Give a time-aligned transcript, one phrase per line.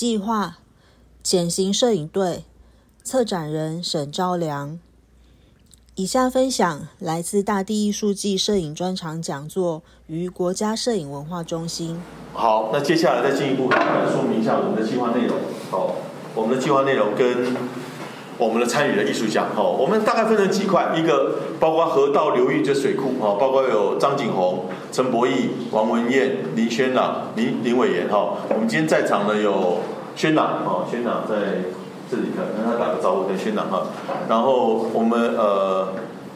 [0.00, 0.56] 计划，
[1.22, 2.44] 减刑摄影队，
[3.04, 4.78] 策展人沈昭良。
[5.94, 12.00] 以下分享来自大地艺术季摄影专场讲座于国家摄影文化中心。
[12.32, 15.36] 好，那接下来再进一步说明一下我们的计划内容。
[15.70, 15.94] 好，
[16.34, 17.54] 我们的计划内容跟
[18.40, 29.80] 我们的参与的艺术家，好，我们大概分成几块，一个包括河道流域这水库，哈，包括有张景宏、陈博义、王文燕、林轩朗、林林伟炎，哈，我们今天在场的有
[30.16, 31.34] 轩朗，哈，轩朗在
[32.10, 33.82] 这里看，跟他打个招呼，跟轩朗哈，
[34.26, 35.88] 然后我们呃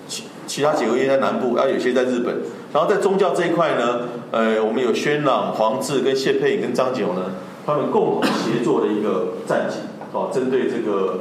[0.07, 2.37] 其其他几个业在南部，啊，有些在日本，
[2.75, 7.23] 然后在宗教这一块呢，呃，我们有轩朗、黄志跟谢佩颖跟张景宏呢，
[7.65, 9.79] 他们共同协作的一个战绩，
[10.13, 11.21] 哦，针对这个。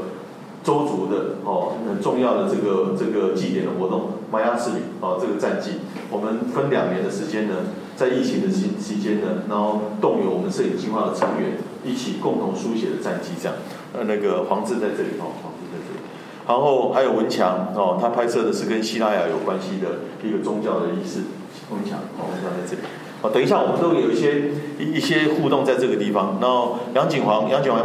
[0.63, 7.55] 周族的哦，很重要的这个这个祭典的活动，玛雅之旅哦，这个战绩，我们分两年的时间呢，
[7.97, 13.57] 在疫情的期期间呢，然后动员我们摄影计划的成员一起共同书写的战绩，这样，
[13.91, 15.99] 呃，那个黄志在这里哦，黄志在这里，
[16.47, 21.27] 然后还有文强哦，他拍摄的是跟希腊雅有关系的一个宗教的仪式，
[21.69, 22.87] 文强哦，文强在这里，
[23.21, 27.83] 哦，等一下我们都有一些一一些互动在这个地方，然后杨景煌，杨景煌。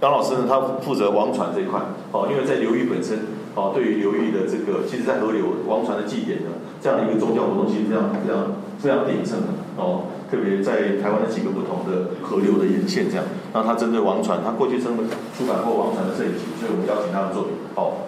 [0.00, 1.80] 张老师呢，他负责王船这一块，
[2.12, 3.18] 哦，因为在流域本身，
[3.54, 14.96] 哦，对于流域的这个，其实，在河流王船的祭典呢，这样的一个宗教活动，其实非常非常非常鼎盛的，哦，特别在台湾的几个不同的河流的沿线这样，那他针对王船，他过去曾
[15.32, 18.04] 出版过王船的摄影集，所以我们邀请他的作品，哦，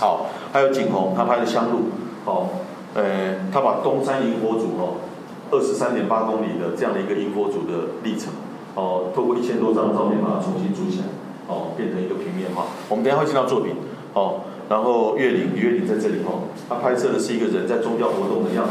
[0.00, 1.92] 好，还有景洪，他拍的香路，
[2.24, 2.48] 哦，
[2.94, 5.04] 呃，他把东山萤火组哦，
[5.50, 8.32] 二十三点八公里的这样的一个萤火组的历程。
[8.74, 11.06] 哦，透过一千多张照片把它重新组起来，
[11.48, 12.66] 哦，变成一个平面化。
[12.88, 13.74] 我们等下会见到作品，
[14.14, 18.64] 哦，然后月岭，月岭在这里哦，他拍摄的是一个人在宗教活动的样，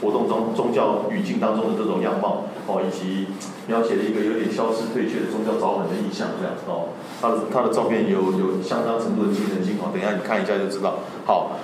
[0.00, 3.26] 活动中宗教语境当中的这种样貌，哦，以及
[3.66, 11.58] 描写了一个有点消失退却的宗教早本的意象，这样哦，他的他的照片有有相当程度的精神性哦，等下你看一下就知道，好。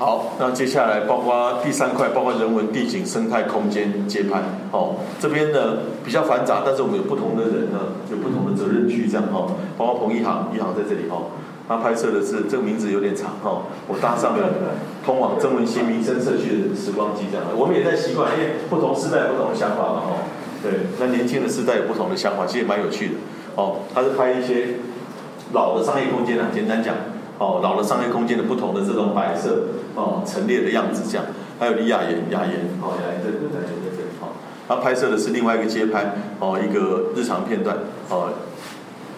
[0.00, 4.40] 好，那接下来包括第三块，包括人文、地景、生态、空间接拍。
[4.72, 9.52] 哦，这边呢比较繁杂，但是我们有不同的人呢，有不同的责任区这样哦。
[9.76, 11.28] 包括彭一航，一航在这里哦，
[11.68, 14.48] 他拍摄的是这个名字有点长哦，我搭上了
[15.04, 17.44] 通往曾文新民生社区的时光机这样。
[17.54, 20.24] 我们也在习惯，因为不同时代不同的想法嘛哦。
[20.62, 23.14] 对，那年轻的时代有不同的想法，其实蛮有趣的
[23.56, 23.84] 哦。
[23.94, 24.80] 他是拍一些
[25.52, 26.96] 老的商业空间啊，简单讲。
[27.40, 29.64] 哦，老的商业空间的不同的这种摆设，
[29.94, 31.24] 哦，陈列的样子这样，
[31.58, 34.36] 还有李雅妍，雅妍，哦，雅妍在这，雅妍在这，好，
[34.68, 37.78] 他拍摄的是另外一个街拍，哦，一个日常片段，
[38.10, 38.28] 哦，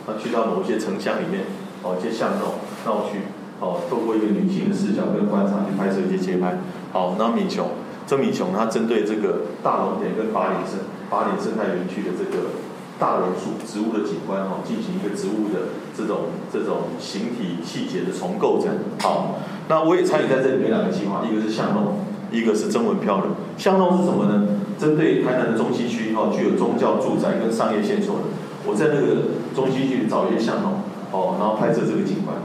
[0.06, 1.46] 他去到某一些城乡里面，
[1.82, 3.26] 哦，一些巷弄闹区，
[3.58, 6.58] 哦，透过一个女性的视角跟观察去拍摄一些街拍，
[6.92, 7.70] 好，那米琼，
[8.06, 10.78] 这米琼他针对这个大龙田跟八里生
[11.10, 12.54] 八里生态园区的这个。
[12.98, 18.76] 大榕树植物的景观哦，进行一个植物的这种这种形体细节的重构这样。
[19.00, 21.98] 好，那我也参与在这里面两个计划，一个是巷弄，
[22.30, 23.34] 一个是征文漂流。
[23.56, 24.46] 巷弄是什么呢？
[24.78, 28.22] 针对台南的中西区哈，具有宗教住宅跟商业线索的，
[28.66, 32.36] 我在那个中西区找一些巷弄哦，然后拍摄这个景观。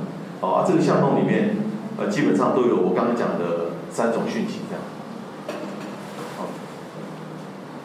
[0.41, 1.57] 哦，这个巷弄里面
[1.97, 4.81] 呃，基本上都有我刚刚讲的三种讯息这样。
[6.37, 6.45] 好，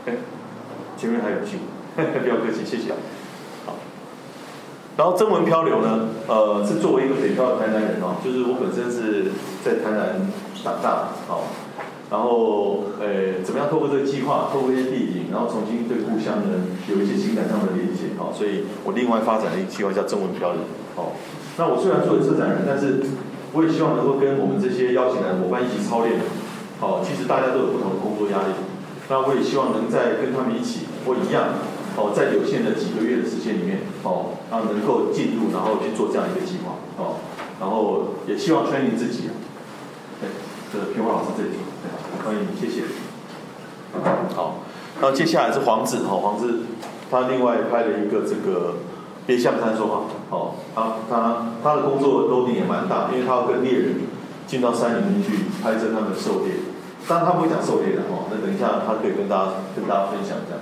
[0.06, 0.16] 哎，
[0.96, 1.58] 前面还有句。
[2.22, 2.96] 不要客气，谢谢啊。
[3.66, 3.74] 好，
[4.96, 9.30] 然后征文漂流呢，呃，是作为一个北漂的台南人哦，就是我本身是
[9.64, 10.26] 在台南
[10.62, 11.44] 长大，好，
[12.10, 20.60] 然后呃，怎么样透过这个计划，透过一些地景，然后重新对故乡呢有一些情感上的连接，好，所以我另外发展了一个计划叫征文漂流，
[20.96, 21.12] 好，
[21.56, 23.00] 那我虽然作为策展人，但是
[23.52, 26.20] 我也希望能够跟我们这些邀请来的伙伴一起操练，
[26.80, 28.54] 好，其实大家都有不同的工作压力，
[29.08, 31.71] 那我也希望能在跟他们一起或一样。
[31.96, 37.20] 哦，在有限的几个月的时间里面，哦，然后能够进入，然后去做这样一个计划，哦，
[37.60, 39.28] 然后也希望 training 自己，
[40.20, 40.30] 对，
[40.72, 41.60] 这个平华老师这里，
[42.24, 42.88] 欢迎，谢谢。
[44.34, 44.62] 好，
[45.02, 46.64] 那接下来是黄志，哦，黄志
[47.10, 48.76] 他另外拍了一个这个
[49.26, 54.00] 别向山说话，哦，他他他的工作 loading 也蛮大，因为他要跟猎人
[54.46, 56.54] 进到山里面去拍摄他们狩猎，
[57.06, 60.61] 当然他不会讲狩猎的，哦，那等一下他可以跟大家跟大家分享这样，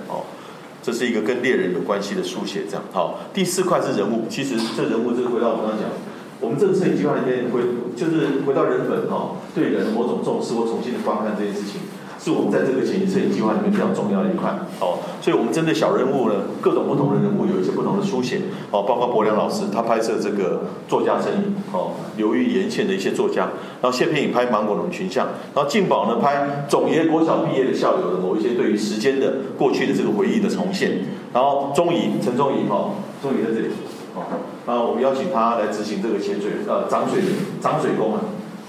[0.81, 3.19] 这是一个跟猎人有关系的书写，这样好。
[3.33, 5.89] 第四块是人物，其实这人物就是回到我刚刚讲，
[6.39, 7.61] 我们这个摄影计划里面回
[7.95, 11.81] 就是回到人本哈，对人的某种重视或重新的观看这件事情，
[12.23, 14.51] 是我们在这个潜行摄影计划里面非常重要的一块。
[14.79, 14.99] 哦。
[15.21, 18.41] 所以我们针对小人物呢，各种不同的人物有一些不同的书写。
[18.69, 21.55] 哦，包括柏良老师他拍摄这个作家身影。
[21.73, 23.49] 哦，流域沿线的一些作家，
[23.81, 30.91] 然后谢片影拍芒果农群像，然后静宝呢拍总爷国小毕业的校友的某一些对于时间的过去的这个回忆的重现，
[31.33, 32.91] 然后钟仪陈钟仪哈，
[33.21, 33.67] 钟仪在这里。
[34.13, 34.23] 哦，
[34.67, 37.21] 那我们邀请他来执行这个潜水呃涨水
[37.61, 38.19] 涨水工啊，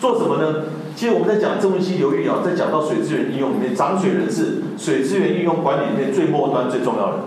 [0.00, 0.62] 做什么呢？
[0.94, 7.18] 其实我们在讲中文溪流域啊，在讲到水资源应用里面，涨水人是水资源应用管理里面最末端最重要的。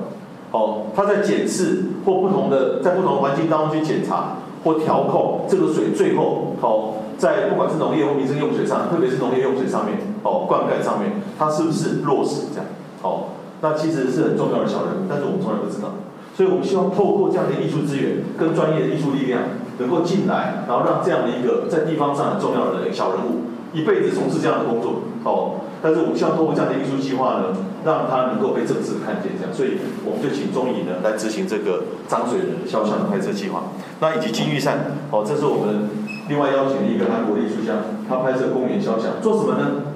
[0.52, 12.66] 哦，他在检视或不同的在不同的环境当中去检查或调控这个水，最后哦，在不管是农业或民生用水上，特别是农业用水上面哦，灌溉上面，它是不是落实这样？
[13.02, 15.90] 哦，那其实是很重要的小人，但是我们从来不知道。
[16.36, 19.42] 所以我们希望透过这样的艺术资源跟专业的艺术力量
[19.80, 23.55] 能够进来，然后让这样的一个在地方上很重要的人小人物。
[23.76, 27.52] 一辈子从事这样的工作，哦，但是我们希望通过这样的艺术计划呢，
[27.84, 29.78] 让他能够被正式看见，这样，所以
[30.08, 33.76] 我们就请钟仪呢来执行这个张水人的肖像的拍摄计划。
[34.00, 35.92] 那以及金玉善，哦，这是我们
[36.30, 39.92] 另外邀请的一个韩国的艺术家，他拍摄公园肖像，做什么呢？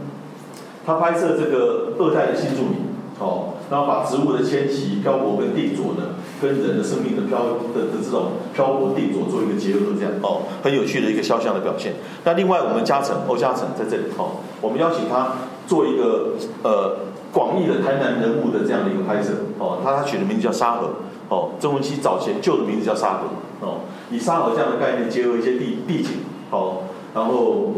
[0.85, 6.18] 他拍摄这个二代的新住民，哦，然后把植物的迁徙、漂泊跟定着呢。
[6.41, 11.93] 跟人的生命的漂的的这种漂泊定着做一个结合，这样哦，很有趣的一个肖像的表现。
[12.23, 15.33] 那另外我们嘉诚欧嘉诚在这里哦，我们邀请他
[15.67, 16.97] 做一个呃
[17.31, 20.89] 广义的台南人物的这样的一个拍摄哦，他他取的名字叫沙河
[21.29, 23.27] 哦，曾文熙早前旧的名字叫沙河
[23.59, 26.19] 哦，以沙河这样的概念结合一些地地景
[26.51, 26.83] 哦，
[27.13, 27.73] 然后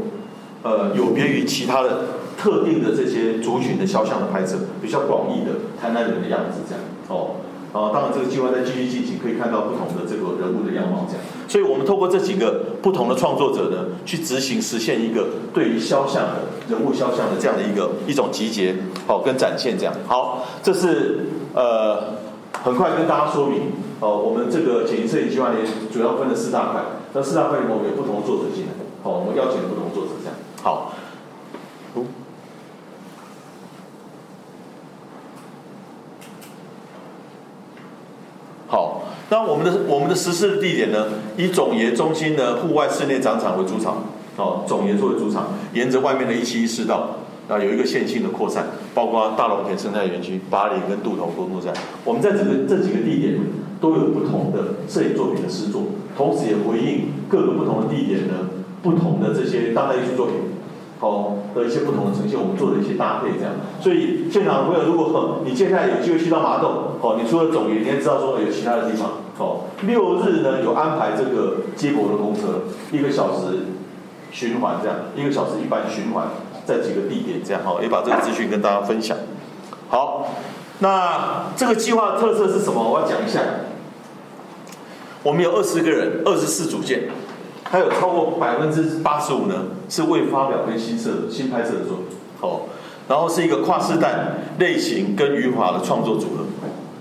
[0.64, 2.04] 呃有别于其他的
[2.38, 7.38] 特定的这些族群的肖像的拍摄，比较广义的台南人的样子这样哦。
[7.74, 11.24] 啊，当然这个计划在继续进行，可以看到不同的这个人物的样貌这样。
[11.48, 18.76] 所以我们透过这几个不同的创作者呢，去执行实现一个对于肖像的人物肖像的这样的一个一种集结，
[19.08, 19.94] 好跟展现这样。
[20.06, 22.16] 好，这是呃
[22.62, 23.72] 很快跟大家说明
[24.02, 25.56] 哦，我们这个简易摄影计划呢，
[25.94, 26.82] 主要分了四大块，
[27.14, 28.72] 那四大块里面有不同的作者进来，
[29.02, 30.36] 好，我们邀请不同作者这样。
[30.62, 30.92] 好。
[38.68, 41.06] 好，那我们的我们的实施的地点呢，
[41.38, 44.04] 以总爷中心的户外室内展场为主场，
[44.36, 47.16] 哦，总爷作为主场，沿着外面的一期一市道，
[47.48, 51.74] 啊，有一个线性的扩散，包括大龙田生态园区、巴黎跟渡头工作站，
[52.04, 53.40] 我们在这个这几个地点
[53.80, 55.84] 都有不同的摄影作品的制作，
[56.18, 58.50] 同时也回应各个不同的地点呢，
[58.84, 60.36] 不同的这些当代艺术作品。
[61.02, 63.52] 哦的一些不同的呈现，我们做了一些搭配，这样。
[63.82, 69.10] 所以现场的朋友，如果你接下来有机会去到麻豆，哦，你除了总园，你也知道说有其他的地方。
[69.38, 73.66] 哦，六日呢有安排这个接驳的公车，一个小时
[74.32, 76.28] 循环这样，一个小时一般循环，
[76.64, 77.64] 在几个地点这样。
[77.64, 79.18] 好，也把这个资讯跟大家分享。
[79.90, 80.28] 好，
[80.78, 82.88] 那这个计划特色是什么？
[82.88, 83.40] 我要讲一下。
[85.24, 87.04] 我们有二十个人，二十四组件。
[87.72, 89.56] 它有超过百分之八十五呢，
[89.88, 92.64] 是未发表跟新设新拍摄的作品，哦，
[93.08, 96.44] 然后是一个跨世代类型跟语法的创作组合。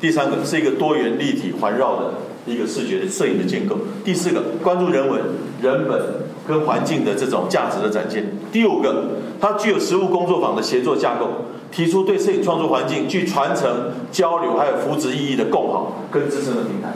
[0.01, 2.15] 第三个是一个多元立体环绕的
[2.47, 3.77] 一个视觉的摄影的建构。
[4.05, 5.21] 第四个关注人文、
[5.61, 6.01] 人本
[6.47, 8.25] 跟环境的这种价值的展现。
[8.53, 9.09] 第五个，
[9.41, 11.29] 它具有实物工作坊的协作架构，
[11.73, 16.95] 提出对摄影创作环境具传承、交流还有扶植意义的共好跟支撑的平台。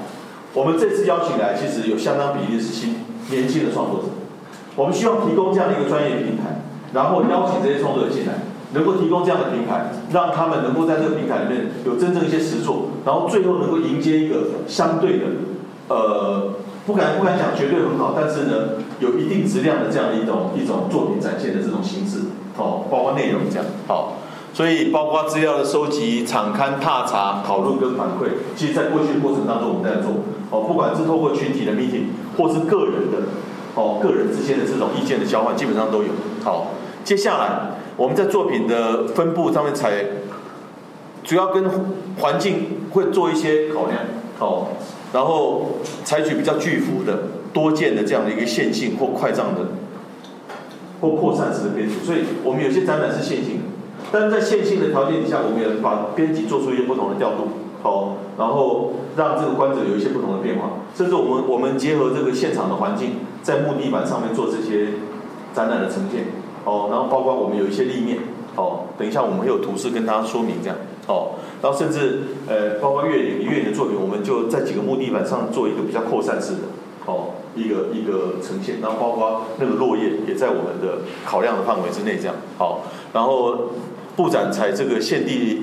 [0.55, 2.95] 我们这次邀请来，其实有相当比例是新。
[3.31, 4.09] 年轻的创作者，
[4.77, 6.61] 我们希望提供这样的一个专业平台，
[6.93, 8.35] 然后邀请这些创作者进来，
[8.73, 15.25] 能够提供这样的平台，让他们能够在这个平台里面有真正一些实作，然后最后能够迎接一个相对的，
[15.89, 16.55] 呃，
[16.87, 22.19] 不敢不敢讲绝对很好，但是呢，有一定质量的这样的一种一种作品展现的这种形式，
[22.59, 24.19] 哦，包括内容这样，好，
[24.55, 30.13] 所以包括资料的收集、场刊踏查、讨论跟反馈，其实在过去的过程当中我们在做，
[30.51, 32.05] 哦，不管是透过群体的 meeting。
[32.37, 33.19] 或是个人的，
[33.77, 36.09] 哦，个人之间的这种意见的交换，基本上都有。
[36.43, 36.73] 好，
[37.05, 40.05] 接下来我们在作品的分布上面，才
[41.23, 41.65] 主要跟
[42.19, 44.01] 环境会做一些考量，
[44.41, 44.67] 哦，
[45.13, 49.61] 然后采取比较巨幅的、多件的这样的一个线性或快账的
[51.01, 52.05] 或扩散式的编组。
[52.05, 53.61] 所以我们有些展览是线性，
[54.15, 57.49] 但是在线性的条件底下，我们也把编辑做出一些不同的调度。
[57.83, 64.91] 好，然后让这个观者有一些不同的变化，甚至我们我们结合这个现场的环境，在木地板上面做这些
[65.53, 66.27] 展览的呈现。
[66.65, 68.19] 哦，然后包括我们有一些立面。
[68.55, 70.77] 哦，等一下我们会有图示跟大家说明这样。
[71.09, 76.63] 哦，然后甚至呃，包括月影月影的作品，我们就在几个木地板上做一个比较扩散式的，
[77.05, 78.77] 哦，一个一个呈现。
[78.81, 82.37] 然后包括那个落叶也在我们的考量的范围之内这样。
[82.57, 83.73] 好，然后。
[84.17, 85.63] 布展采这个现地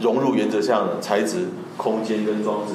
[0.00, 2.74] 融入原则下的材质、空间跟装置，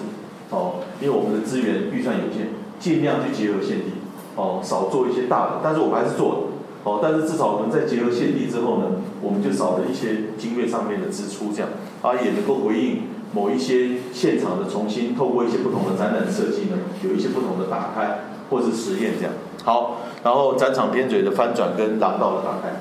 [0.50, 3.92] 哦，因为我们的资源预算有限，尽量去结合现地，
[4.36, 6.40] 哦，少做一些大的，但是我们还是做了，
[6.84, 8.86] 哦，但是至少我们在结合现地之后呢，
[9.22, 11.70] 我们就少了一些经费上面的支出，这样，
[12.02, 13.04] 啊，也能够回应
[13.34, 19.32] 某一些现场的重新透过一些不同的展览设计呢，有一些不同的打开或是实验这样，
[19.64, 22.80] 好，然后展场边嘴的翻转跟廊道的打开。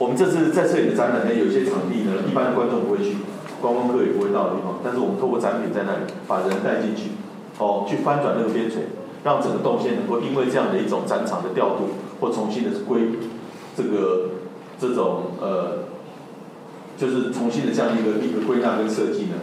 [0.00, 3.18] 我们这次在这里的展览呢，有些场地呢，一般观众不会去，
[3.60, 4.80] 观光客也不会到的地方。
[4.82, 7.10] 但是我们透过展品在那里把人带进去，
[7.58, 8.88] 哦，去翻转那个边陲，
[9.24, 13.12] 让整个动线能够因为这样的一种展场的调度或重新的归
[13.76, 14.30] 这个
[14.80, 15.84] 这种呃，
[16.96, 19.36] 就是重新的这样一个一个归纳跟设计呢，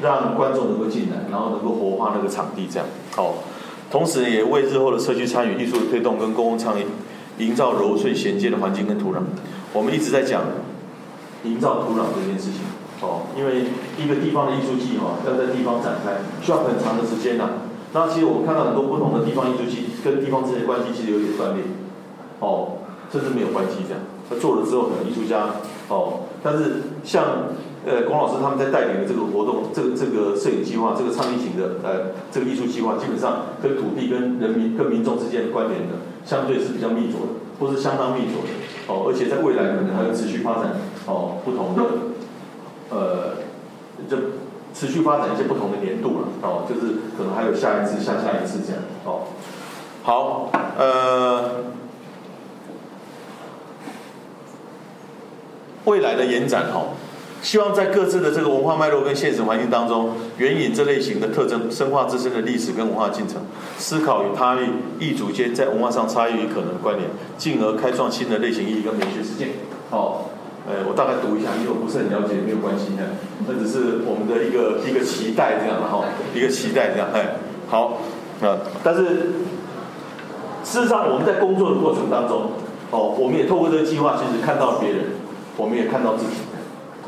[0.00, 2.88] 让观众能够进来，然后能够活化那个场地这样。
[3.14, 3.44] 好，
[3.90, 6.84] 同时也为日后的社区参与艺术的推动跟公共倡议，
[7.36, 9.18] 营造柔顺衔接的环境跟土壤。
[9.72, 10.42] 我们一直在讲
[11.44, 12.62] 营造土壤这件事情，
[13.00, 13.64] 哦，因为
[13.96, 17.68] 一个地方的艺术计划要在地方展开，需要很长的时间呐。
[17.92, 21.64] 那其实我们看到很多不同的地方艺术计跟地方之间的关系其实有点断裂，
[22.40, 24.02] 哦，甚至没有关系这样。
[24.28, 25.56] 他做了之后，可能艺术家，
[25.88, 27.54] 哦，但是像
[27.86, 38.52] 呃龚老师他们在带领的这个活动，这个这个摄影计划，这个倡议型的呃这个艺术计划，基本上跟土地跟人民跟民众之间的关联呢，相对是比较密着的，或是相当密着的。
[38.88, 40.72] 哦，而且在未来可能还会持续发展
[41.06, 41.82] 哦，不同的
[42.90, 43.36] 呃，
[44.08, 44.16] 就
[44.74, 49.28] 持续发展一些不同的年度了哦，就是可能还有下一次、下下一次这样哦。
[50.02, 51.64] 好，呃，
[55.84, 56.94] 未来的延展哦。
[57.40, 63.40] 希望在各自的这个文化脉络跟现实环境当中，援引这类型的特征，深化自身的历史跟文化进程，
[63.78, 64.68] 思考与他域
[64.98, 69.50] 异族间在文化上差异与可能关联，进而开创新的类型意义跟美学实践。
[69.88, 70.30] 好，
[70.66, 73.04] 呃，我大概读一下，因为我不是很了解，没有关系的，
[73.46, 76.04] 那只是我们的一个一个期待这样哈，
[76.34, 77.36] 一个期待这样，哎，
[77.68, 78.00] 好，
[78.42, 79.04] 啊，但是
[80.64, 82.50] 事实上我们在工作的过程当中，
[82.90, 85.04] 哦，我们也透过这个计划，其实看到别人，
[85.56, 86.32] 我们也看到自己。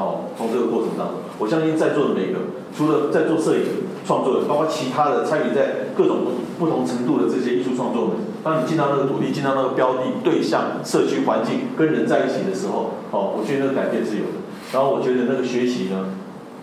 [0.01, 2.39] 好，从这个过程当中，我相信在座的每个，
[2.75, 6.21] 除了在做摄影创作的，包括其他的参与在各种
[6.59, 14.41] 不同程度的这些艺术创作们，当你进到那个土地，进到那个标的、对象、社区环境，跟人在一起的时候，哦，我觉得那个改变是有的。
[14.73, 16.07] 然后我觉得那个学习呢，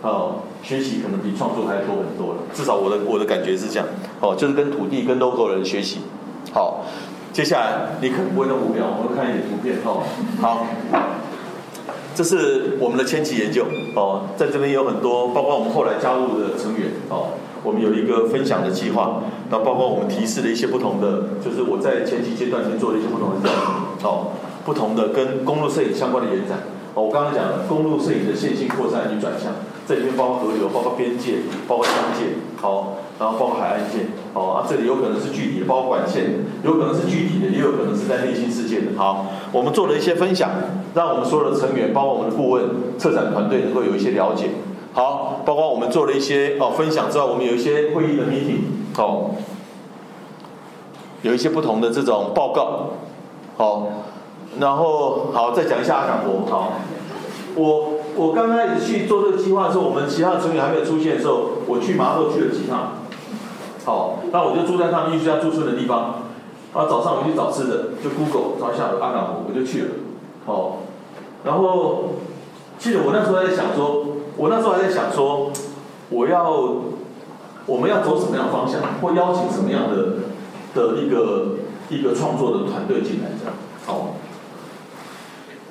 [0.02, 2.42] 哦，学习可能比创作还要多很多了。
[2.52, 3.86] 至少我的我的感觉是这样。
[4.18, 6.00] 哦，就是跟土地、跟 local 人学习。
[6.52, 6.84] 好，
[7.32, 9.78] 接下来你可能不会那么无聊，我们看一点图片。
[9.84, 10.02] 哦，
[10.42, 10.66] 好。
[12.18, 23.54] 这是我们的前期研究哦，在这边有很多，包括我们后来加入的成员哦，我们有一个分享的计划，那包括我们提示的一些不同的，就是我在前期阶段已经做了一些不同的调
[24.02, 24.34] 整哦，
[24.64, 26.58] 不同的跟公路摄影相关的延展
[26.94, 29.52] 哦，我刚刚讲了公路摄影的线性扩散与转向，
[29.86, 32.98] 这里面包括河流，包括边界，包括疆界，好。
[33.18, 38.96] 然后包括海岸线，哦啊，这里有可能是具体的，包括管线，有可能是具体的，也有可能是在内心世界的。
[38.96, 40.50] 好，我们做了一些分享，
[40.94, 42.64] 让我们所有的成员，包括我们的顾问、
[42.96, 44.50] 策展团队，能够有一些了解。
[44.92, 48.62] 好，包括我们做了一些哦分享之外，我们有一些会议的 meeting，
[48.96, 49.30] 哦，
[51.22, 52.90] 有一些不同的这种报告，
[53.56, 53.86] 好，
[54.60, 56.72] 然后好再讲一下阿港博，好，
[57.56, 62.92] 我我刚开始去做这个计划的时候，我们其他的成员还没有出现的时候，我去马后去了几趟。
[63.88, 66.20] 好，那我就住在他们艺术家驻村的地方。
[66.74, 69.88] 啊，早上我去找吃的，就 Google 找下阿港湖，我就去了。
[70.44, 70.80] 好，
[71.42, 72.10] 然后
[72.78, 74.04] 记得我那时候还在想说，
[74.36, 75.50] 我那时候还在想说，
[76.10, 76.50] 我要
[77.64, 80.28] 我们要走什么样的方向，或邀请什么样的
[80.74, 81.56] 的一个
[81.88, 83.54] 一个创作的团队进来这样。
[83.86, 84.16] 好，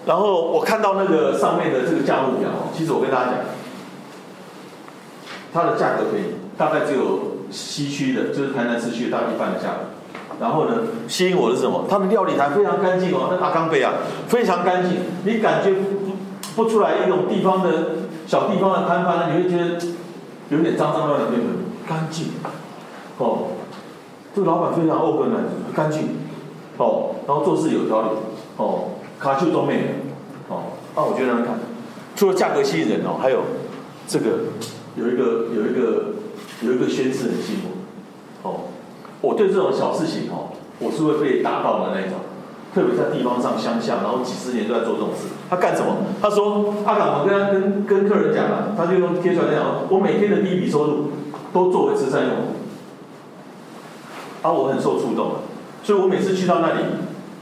[0.07, 3.39] 然后我看到那个上面的这个价目表，其实我跟大家讲，
[5.53, 7.36] 它的价格可以大概只有。
[7.51, 9.79] 西区的，就是台南市区大一半的价格。
[10.39, 10.75] 然后呢，
[11.07, 11.85] 吸引我的是什么？
[11.89, 13.93] 他们料理台非常干净哦，那阿冈杯啊，
[14.27, 17.95] 非常干净，你感觉不不出来一种地方的
[18.27, 19.79] 小地方的摊贩，你会觉得
[20.49, 21.37] 有点脏脏乱乱的，
[21.89, 22.27] 干净。
[23.17, 23.47] 哦，
[24.35, 25.39] 这个老板非常 open 的，
[25.73, 26.09] 干净。
[26.77, 28.09] 哦，然后做事有条理。
[28.57, 28.89] 哦，
[29.19, 30.55] 卡丘都没有。
[30.55, 31.59] 哦，那我觉得看，
[32.15, 33.39] 除了价格吸引人哦，还有
[34.07, 34.25] 这个
[34.95, 36.13] 有一个有一个。
[36.61, 38.61] 有一个宣誓很幸福，哦，
[39.21, 40.49] 我对这种小事情哦，
[40.79, 42.13] 我是会被打到的那一种，
[42.73, 45.27] 特别在地方上乡下，然后几十年都在做这种事。
[45.49, 45.97] 他干什么？
[46.21, 51.11] 他说阿港，我跟他跟跟客人讲了，他就用贴出来讲，我每天的第一笔收入
[51.53, 52.31] 都作为慈善用，
[54.41, 55.31] 啊，我很受触动，
[55.83, 56.79] 所以我每次去到那里，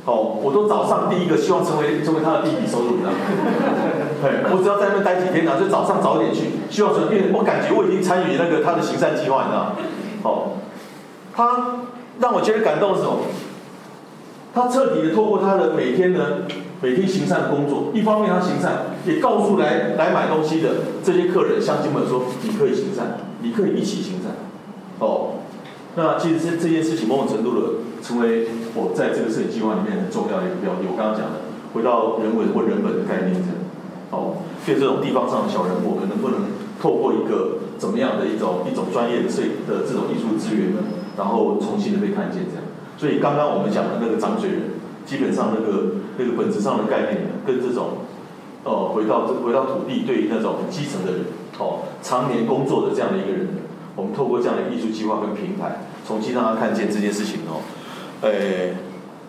[0.06, 3.18] 哦，我都早上第一个希望成为成为他的第一笔收入，你知道吗？
[4.26, 9.72] 对，我只要在那边待几天呢，就早上早点去，希望说，因为我感觉我已经参与那个他的行善计划，你知道吗？
[10.24, 10.58] 哦，
[11.36, 11.86] 他
[12.20, 13.20] 让我觉得感动的时候，
[14.52, 16.50] 他彻底的透过他的每天的，
[16.82, 24.32] 每天行善的工作，一方面他行善，也告诉来来买东西的这些客人乡亲们说，你可以行善，你可以一起行善，
[24.98, 25.38] 哦，
[25.96, 27.68] 那其实这这件事情某种程度的
[28.02, 30.88] 成为我在这个摄影计划里面很重要的一个标的。
[30.90, 33.65] 我刚刚讲的，回到人文或人本的概念这样，
[34.16, 36.48] 哦，对这种地方上的小人物，我们能不能
[36.82, 40.82] 透过一个怎么样的一种一种专业的这的这种艺术资源呢？
[41.18, 42.64] 然后重新的被看见这样。
[42.98, 44.62] 所以刚刚我们讲的那个长嘴人，
[45.06, 48.08] 基本上那个那个本质上的概念呢，跟这种
[48.64, 51.22] 哦回到这回到土地对于那种基层的人，
[51.60, 53.48] 哦常年工作的这样的一个人，
[53.96, 57.64] 我们透过这样的艺术计划跟平台，重新让他看见这件事情哦，
[58.22, 58.76] 哎，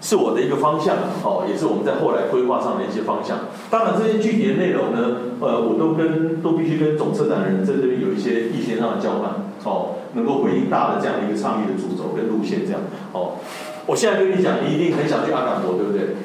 [0.01, 3.39] 是我的一个方向哦，也是我们在后来规划上的一些方向。
[3.71, 9.31] 当然这些具体的内容呢，呃，我都跟都必须跟总策展人在这边有一些意见上的交换
[9.65, 9.97] 哦。
[10.15, 12.81] 能够回应大的这样的一个倡议的主轴跟路线，这样
[13.13, 13.37] 哦。
[13.85, 16.17] 我现在跟你讲，你一定很想去阿港博，对不对？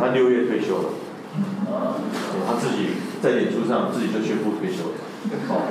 [0.00, 0.90] 他六月退休了，
[1.70, 1.94] 啊，
[2.44, 4.98] 他自己在演出上自己就宣布退休了，
[5.48, 5.62] 哦，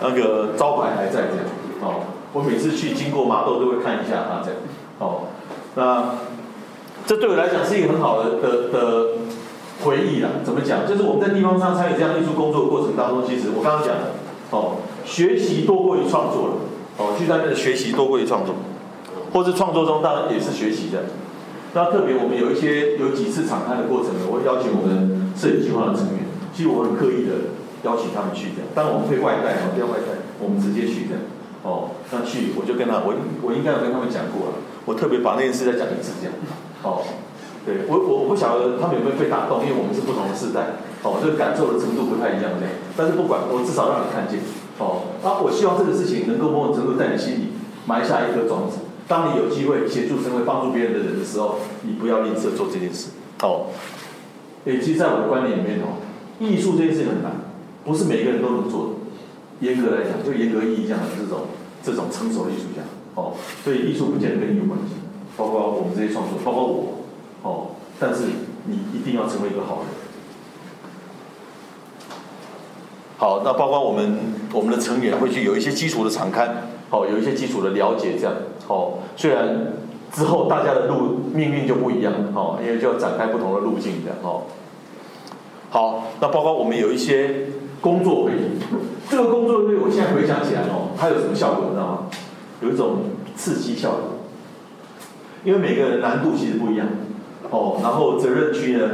[0.00, 1.44] 那个招牌还在这样，
[1.82, 2.00] 哦，
[2.32, 4.58] 我每次去经过麻豆都会看一下他这样，
[4.98, 5.28] 哦，
[5.74, 6.16] 那
[7.08, 9.06] 这对我来讲是一个很好的的的
[9.82, 10.28] 回忆啦。
[10.44, 10.86] 怎么讲？
[10.86, 14.12] 就是我们在地方上参与这样艺术工作的过程当中，其实我刚刚讲的，
[14.50, 16.54] 哦，学习多过于创作了。
[16.98, 18.56] 哦，去在那学习多过于创作，
[19.32, 21.08] 或是创作中当然也是学习的。
[21.72, 27.54] 那特别我们有一些有几次敞开的过程呢，我会邀请我们摄影计划的成员，其实我很刻意的
[27.88, 28.68] 邀请他们去这样。
[28.74, 31.24] 当然我们会外带，不要外带，我们直接去这样。
[31.64, 36.34] 哦，那去我就跟他，我我应该有跟他们讲过了，我特别把那件事再讲一次这样。
[36.82, 37.02] 哦，
[37.66, 42.74] 对我我我不晓得他们有没有被打动，因为我们是不同的世代，哦，这个感受的程度不太一样这样。
[42.96, 44.40] 但是不管，我至少让你看见。
[44.78, 47.48] 哦，那，我希望这个事情能够某种程度在你心里
[47.84, 48.78] 埋下一颗种子。
[49.08, 53.10] 当你有机会协助成为帮助别人的人的时候，你不要吝啬做这件事。
[53.42, 53.74] 哦，
[54.64, 55.98] 也，其实，在我的观念里面哦，
[56.38, 57.32] 艺术这件事情很难，
[57.84, 58.90] 不是每个人都能做的。
[59.66, 61.50] 严格来讲，就严格意义上的这种
[61.82, 62.86] 这种成熟的艺术家，
[63.16, 64.94] 哦，所以艺术不见得跟你有关系，
[65.38, 66.84] 包括我们这些创作，包括我，
[67.42, 67.66] 哦，
[68.00, 68.24] 但是
[68.64, 69.86] 你一定要成为一个好人。
[73.16, 74.18] 好，那包括我们
[74.52, 78.34] 我们的成员会去有一些基础的常看，好，有一些基础的了解，这样，
[78.66, 79.74] 好，虽然
[80.12, 84.42] 之后大家的路命运就不一样，哦，因为就要展开不同的路径的，哦，
[85.70, 87.46] 好，那包括我们有一些
[87.80, 88.58] 工作会议，
[89.08, 91.98] 这个工作会议我现在回想起来哦，它有什么效果，你知道吗？
[92.60, 92.98] 有一种
[93.36, 94.00] 刺激效果，
[95.44, 96.86] 因为每个人难度其实不一样，
[97.50, 98.88] 哦，然后责任区呢？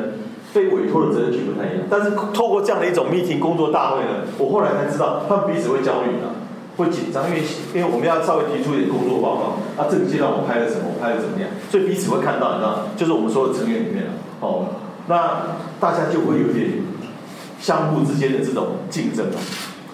[0.54, 6.30] 被委托的责任区不太一样，但是透过这样的一种 meeting 工作大会呢，我后来才知道，他们彼此会焦虑的，
[6.76, 7.42] 会紧张，因为
[7.74, 14.04] 因为我们要稍微提出一点工作报告，啊，这个阶段我拍了什么，我拍了怎么样，所以彼此会看到，你知道，就是我们所有成员里面
[14.38, 14.78] 哦，
[15.08, 16.86] 那大家就会有点
[17.58, 19.38] 相互之间的这种竞争啊，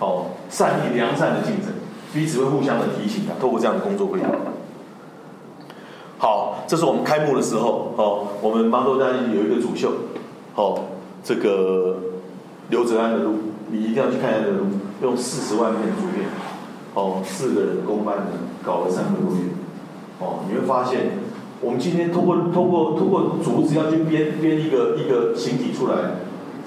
[0.01, 1.73] 哦，善意良善的竞争，
[2.13, 4.21] 彼此会互相的提醒啊，透过这样的工作会。
[6.21, 9.91] 好，这是我们开幕的时候，哦，我们芒豆家有一个主秀。
[10.55, 10.79] 哦，
[11.25, 11.97] 这个
[12.69, 13.37] 刘泽安的路，
[13.71, 14.67] 你一定要去看一下这个路，
[15.01, 16.29] 用四十万片竹片，
[16.93, 18.25] 哦，四个人工班的
[18.63, 19.49] 搞了三个多月，
[20.19, 21.13] 哦，你会发现，
[21.63, 26.21] 我们今天通过通过通过竹子要去编编一个一个形体出来，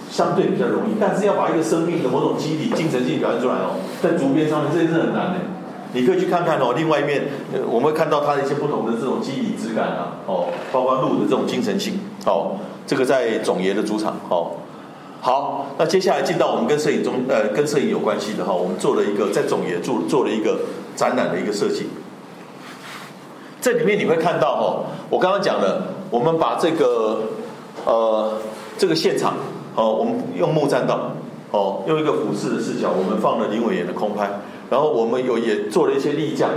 [0.09, 5.52] 相对比较容易，但是要把一个生命的某种机理、精神性表现出来哦，在竹编上面这件事很难的。
[5.93, 7.21] 你可以去看看哦，另外一面，
[7.69, 14.53] 我们会看到它的一些不同的这种肌理质感啊，哦，包括鹿的这种精神性，哦，这个在总爷的主场，哦，
[15.21, 20.61] 好，那接下来进到我们跟摄影中，呃，跟摄影有关系的哈，我们做了一个在总爷做做了一个
[20.95, 21.87] 展览的一个设计，
[23.61, 27.21] 这里面你会看到哈，我刚刚讲的，我们把这个
[27.85, 28.33] 呃
[28.79, 29.35] 这个现场，
[29.75, 31.11] 哦，我们用木栈道，
[31.51, 34.27] 哦，用一个俯视的视角，我们放了林伟岩的空拍。
[34.73, 36.49] 然后我们有也做了一些立架，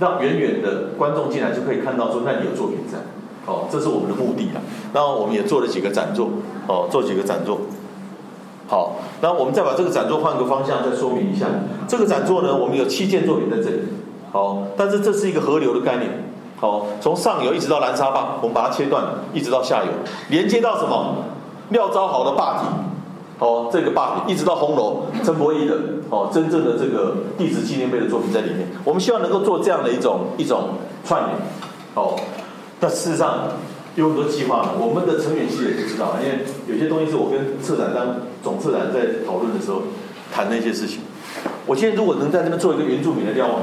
[0.00, 2.98] 让远远的观众进来就可以看到说那里有作品在，
[3.46, 4.60] 哦，这是我们的目的了。
[4.92, 6.30] 然后我们也做了几个展座，
[6.66, 7.60] 哦，做几个展座。
[8.66, 11.46] 好，那我们再把这个展座换个方向再说明一下。
[11.86, 13.82] 这个展座呢，我们有七件作品在这里，
[14.32, 16.24] 好，但是这是一个河流的概念，
[16.58, 19.92] 好，从上游一直到蓝沙坝，我们把它切断，一直到下游，
[20.28, 21.18] 连接到什么？
[21.68, 22.66] 廖昭豪的坝体。
[23.42, 25.74] 哦，这个坝体一直到红楼，陈伯义的
[26.10, 28.68] 哦，真正的这个地质纪念碑的作品在里面。
[28.84, 31.34] 我们希望能够做这样的一种一种串联。
[31.94, 32.14] 哦，
[32.78, 33.48] 那事实上，
[33.96, 34.70] 有很多计划。
[34.78, 39.82] 我们的成员其实也不知道，因为有些东西是我跟策展当总策展在讨论的时候
[40.32, 41.00] 谈的一些事情。
[41.66, 43.58] 我现在如果能在这边做一个原住民的瞭望，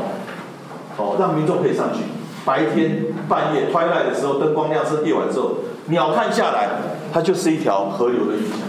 [0.98, 2.04] 哦，让民众可以上去，
[2.44, 5.56] 白天半夜 twilight 的时候灯光亮是夜晚之后，
[5.88, 6.68] 鸟看下来，
[7.14, 8.69] 它就是一条河流的影像。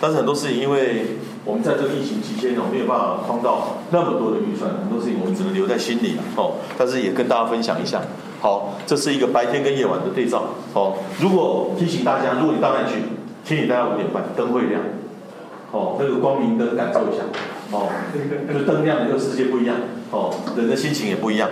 [0.00, 1.06] 但是很多事情因为。
[1.46, 6.54] 我们在这个疫情期间哦，没有办法框到那么多的预算，很多事情我们只能留在心里哦。
[6.76, 8.02] 但是也跟大家分享一下，
[8.40, 10.42] 好，这是一个白天跟夜晚的对照
[10.74, 10.94] 哦。
[11.20, 12.98] 如果提醒大家，如果你到那去，
[13.44, 14.82] 请你待到五点半，灯会亮，
[15.70, 17.22] 哦，那个光明灯感受一下，
[17.70, 17.86] 哦，
[18.52, 19.76] 就灯亮了，就世界不一样，
[20.10, 21.48] 哦，人的心情也不一样，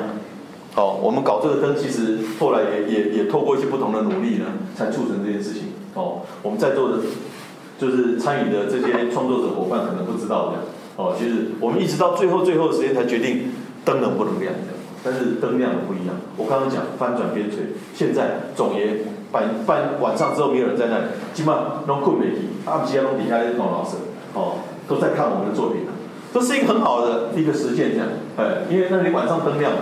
[0.75, 6.99] 哦，我们搞这个灯，其实后来也也也透过一些不同的努力呢，才促成这件事情，哦，我们在座的。
[7.79, 10.63] 就是参与的这些创作者伙伴可能不知道这样，
[10.97, 13.51] 哦，其实我们一直到最后最后的时间才决定
[13.85, 16.15] 灯能不能亮的，但是灯亮的不一样。
[16.37, 23.97] 我刚刚讲翻转边陲，现在总爷半半晚上之后没有人在那里，基本上弄困媒体，阿姆西亚弄底下那种老师，
[24.35, 25.83] 哦，都在看我们的作品，
[26.33, 28.07] 这是一个很好的一个实践这样，
[28.37, 29.73] 哎，因为那里晚上灯亮，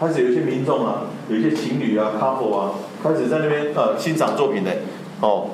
[0.00, 4.72] 开始有一些民众啊，有一些情侣啊、couple 啊，开始在那边呃欣赏作品的，
[5.20, 5.46] 哦。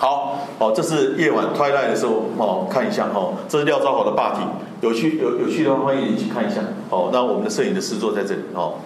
[0.00, 4.40] 好，哦，这是夜晚 twilight 的时候，哦，看一下，哦，这是廖昭豪的霸体，
[4.80, 8.76] 有趣有有趣的话，欢迎你去看一下，哦，那我们的摄影的师座在这里，哦，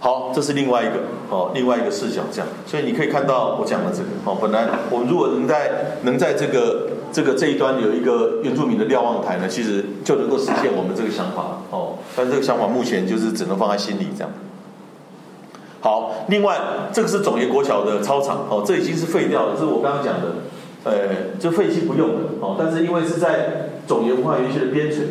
[0.00, 14.32] 好，这是另外一个，哦，另外一个视角，这样，所以你可以看到我讲的这个，哦，本来我们如果能在能在这个这个这一端有一个原住民的瞭望台呢，其实就能够实现我们这个想法，哦，但这个想法目前就是只能放在心里这样。
[15.86, 16.58] 好，另外
[16.92, 20.42] 这个是总爷国小的操场，哦，这已经是废掉了，这是我刚刚讲的，
[20.82, 25.02] 呃，就废弃不用的，哦，但是因为是在总爷文化园区的边陲，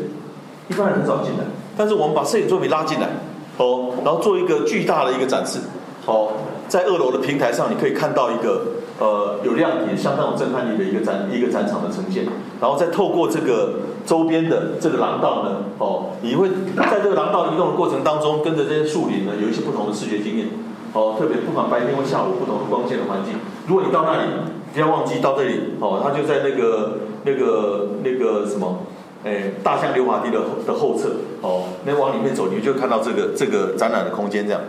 [0.67, 1.45] 一般人很少进来，
[1.77, 3.07] 但是我们把摄影作品拉进来，
[3.55, 5.59] 哦，然后做一个巨大的一个展示，
[6.07, 6.33] 哦，
[6.67, 8.63] 在二楼的平台上你可以看到一个，
[8.99, 12.25] 呃，有亮点、相当有震撼力的一个展一个展场的呈现，
[12.59, 20.47] 然后再透过这个周边的这个廊道呢，哦，你会在这个廊道移动的过程当中，跟着这些树林呢，有一些不同的视觉经验。
[20.93, 23.33] 哦，特别不管白天或下午，不同的光线的环境。
[23.67, 24.29] 如果你到那里，
[24.73, 25.73] 不要忘记到这里。
[25.81, 28.79] 哦，它就在那个、那个、那个什么，
[29.25, 31.09] 哎，大象溜滑梯的的后侧。
[31.41, 34.61] 哦，那往里面走，你就看到这个这个展览的空间这样。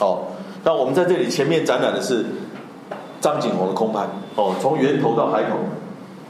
[0.00, 0.22] 哦，
[0.64, 2.24] 那我们在这里前面展览的是
[3.20, 4.06] 张景宏的空拍。
[4.36, 5.58] 哦，从源头到海口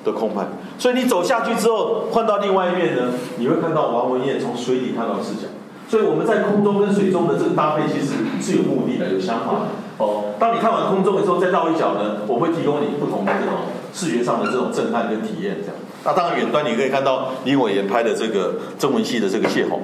[0.05, 0.45] 的空拍。
[0.79, 5.49] 所以你走下去之后，换到另外一面呢，你会看到王文燕从水底看到视角。
[5.87, 9.69] 所以我们在空中跟水中的这个搭配，其实是有目的的、有想法的。
[9.99, 13.55] 哦，当你看完空中的时候，再绕一脚呢，我会提供你不同的这种
[13.93, 15.59] 视觉上的这种震撼跟体验。
[15.61, 19.79] 这样，那当然远端你可以看到李伟岩拍的这个中文系的这个邂逅。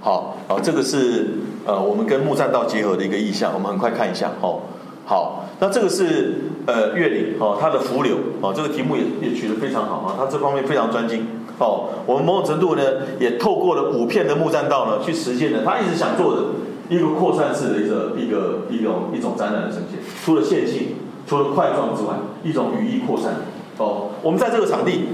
[0.00, 1.30] 好，好，这个是
[1.64, 4.30] 呃我们跟木栈道结合的一个意象，我们很快看一下。
[4.42, 4.60] 哦，
[5.06, 11.26] 好，那这个是呃月岭哦，它的浮流哦，这个题目也也取得非常好啊，它这方面非常专精。
[11.58, 12.82] 哦，我们某种程度呢，
[13.20, 16.42] 也透过了五片的木栈道呢，去实现了他一直想做的
[16.88, 20.00] 一个扩散式的一个一个一种一种展览的呈现。
[20.24, 20.96] 除了线性，
[21.26, 23.34] 除了块状之外，一种语义扩散。
[23.78, 25.08] 哦，我们在这个场地，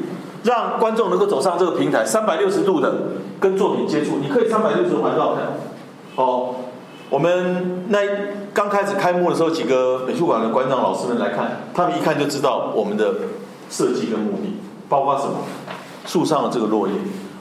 [0.44, 2.94] 让观众能够走上这个平台，三百六十度的
[3.40, 4.18] 跟作品接触。
[4.22, 5.44] 你可以三百六十度环绕看。
[6.16, 6.54] 哦，
[7.10, 7.98] 我们那
[8.52, 13.14] 刚开始开幕的时候，几个美术馆的馆长老师们来看，他们一看就知道我们的
[13.70, 15.34] 设计跟目的，包括什么。
[16.06, 16.94] 树上的这个落叶，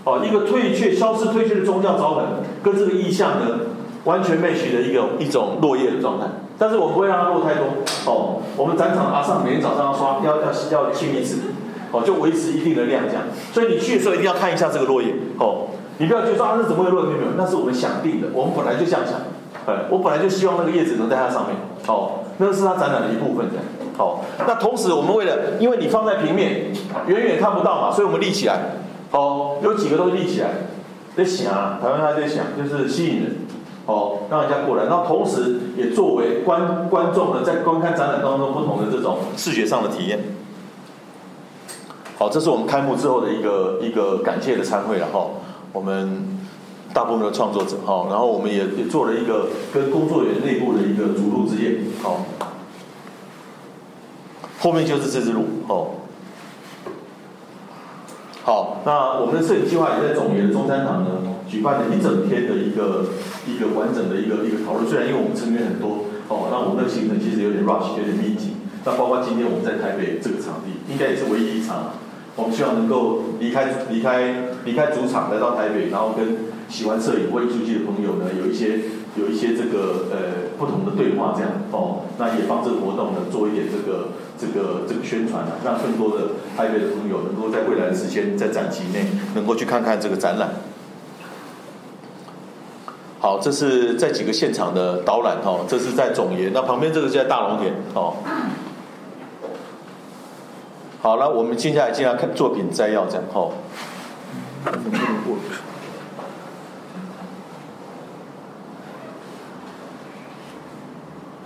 [0.03, 2.25] 哦，一个退却、消失、退却的宗教招痕，
[2.61, 3.59] 跟这个意象呢，
[4.03, 6.25] 完全 match 的一个一种落叶的状态。
[6.57, 7.63] 但是我不会让它落太多，
[8.05, 11.37] 哦，我们展场阿上每天早上要刷，要要要清一次，
[11.93, 13.23] 哦，就维持一定的量这样。
[13.53, 17.03] 所以你去的时候一定要看一下这个落叶，哦，你不要觉得说啊，那怎么会落？
[17.03, 19.13] 没有没有，那是我们想定的，我们本来就这样想，
[19.67, 21.55] 哎，我本来就希望那个叶子能在它上面，
[21.87, 23.65] 哦，那是它展览的一部分这样。
[23.97, 26.71] 好，那同时我们为了，因为你放在平面，
[27.07, 28.59] 远远看不到嘛，所以我们立起来。
[29.11, 30.49] 哦，有几个都立起来，
[31.15, 33.35] 在想，台湾还在想，就是吸引人，
[33.85, 34.83] 哦，让人家过来。
[34.83, 40.19] 然后同时也作为观观众呢，在观看展览当中不同的这种视觉上的体验。
[42.17, 45.27] 好，这是我们开幕之后的一个一个感谢的参会了哈。
[45.73, 46.36] 我们
[46.93, 52.25] 大部分的创作者哈，然后我们也也做了一个跟工作人员内部的一个主路之夜，好。
[54.59, 55.91] 后面就是这支路哦。
[58.43, 61.09] 好，那我们的摄影计划也在总园中山堂呢
[61.47, 63.05] 举办了一整天的一个
[63.45, 64.87] 一个完整的一个一个讨论。
[64.87, 68.57] 虽然因为我们成员很多哦，那我们的行程其实有点 rush，有点密集。
[68.83, 71.93] 那包括今天我们在台北这个场地，应该也是唯一一场
[72.35, 74.33] 我们希望能够离开离开
[74.65, 76.35] 离开主场，来到台北，然后跟
[76.69, 78.79] 喜欢摄影或艺术系的朋友呢，有一些
[79.15, 90.49] 有一些这个呃不同的对话，这样哦，那也帮这个活动呢做一点这个这个这个宣传啊，让更多的台北的朋友能够在未来的时间，在展期内能够去看看这个展览。
[93.19, 98.13] 好，这是在几个现场的导览哦，这是在总研，那旁边这个是在大龙田哦。
[101.01, 103.49] 好了，我们接下来进来看作品摘要，这样哈。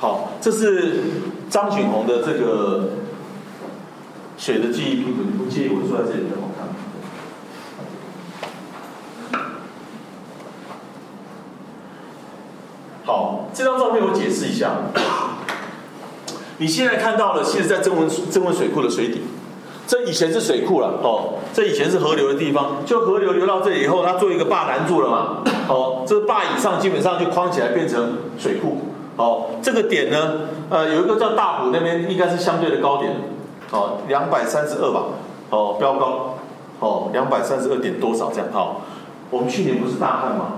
[0.02, 0.96] 好，这是
[1.48, 2.90] 张景洪的这个
[4.36, 6.68] 水的记忆拼图，你不介意我坐在这里比较好看？
[13.06, 14.72] 好，这张照片我解释一下。
[16.58, 19.22] 你现在看到了，其实在增温增温水库的水底。
[19.86, 33.14] 这以前是水库了哦，这以前是河流的地方，就河流流到这里以后，它做一个坝拦住了嘛，哦，这坝以上基本上就框起来变成水库，哦，这个点呢，呃，有一个叫大湖那边应该是相对的高点，
[33.72, 35.04] 哦，两百三十二吧，
[35.50, 36.36] 哦，标高，
[36.80, 38.82] 哦，两百三十二点多少这样，好，
[39.30, 40.54] 我们去年不是大旱吗？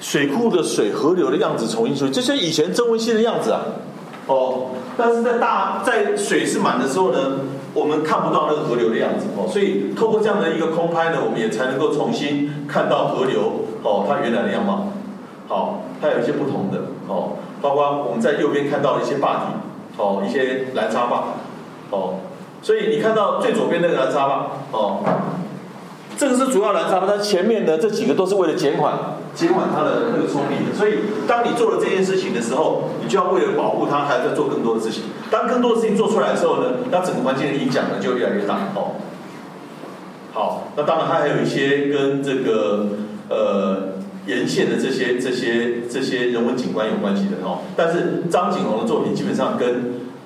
[0.00, 3.60] 水库的水河流的样子重新出，这是以前曾文溪的样子啊，
[4.26, 7.18] 哦，但是在大在水是满的时候呢？
[7.72, 14.88] 我们看不到那个河流的样子哦，所以透过这样的一个空拍呢，我们也才能够重新看到河流哦，它原来的样貌。
[15.46, 19.42] 好，它有一些不同的哦，包括我们在右边看到一些坝体
[19.96, 21.24] 哦，一些拦沙坝
[21.90, 22.14] 哦，
[22.62, 25.00] 所以你看到最左边那个拦沙坝哦。
[26.16, 28.92] 这个是主要拦沙坝它前面的这几个都是为了减缓
[29.34, 30.76] 减缓它的那个冲力的。
[30.76, 35.04] 所以，当你做了这件事情的时候，你就要为了保护它，还要再做更多的事情。
[35.30, 39.00] 当更多的事情做出来的时候呢，那整个环境的影响呢就越来越大哦。
[40.34, 42.86] 好，那当然它还有一些跟这个
[43.30, 43.94] 呃
[44.30, 47.62] 沿线的这些这些这些人文景观有关系的哦。
[47.76, 49.68] 但是张景宏的作品基本上跟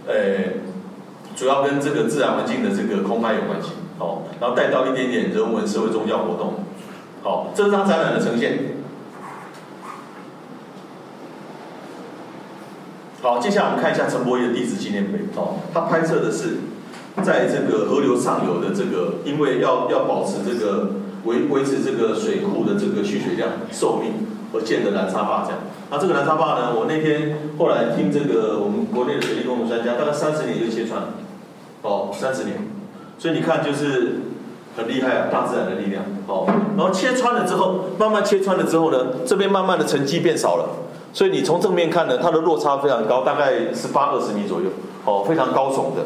[0.06, 0.14] 呃
[1.34, 3.70] 主要跟这个自然环境的这个空拍有关系。
[3.96, 6.54] 哦，然后带到一点点人文、社会、宗教活动。
[7.22, 8.58] 好，这是他展览的呈现。
[13.22, 15.20] 好，接下来我们看一下陈伯义的地质纪念碑。
[15.36, 16.56] 哦，他拍摄的是
[17.22, 20.90] 在这个河流上游的这个，因为要要保持这个
[21.24, 25.60] 维维持这个水库的这个蓄水量、寿命而建的拦沙坝这样。
[25.90, 31.02] 那这个拦沙坝呢，我那天后来听这个我们国内的水利工程专家，大概三十年就切穿。
[31.82, 32.56] 哦，三十年。
[33.18, 34.20] 所以你看，就是
[34.76, 36.46] 很厉害啊，大自然的力量哦。
[36.76, 40.68] 然后切穿了之后，慢慢切穿了之后呢，这边慢慢的沉积变少了。
[41.12, 44.66] 所以你从正面看呢，它的落差非常高，大概十八二十米左右，
[45.04, 46.02] 哦，非常高耸的。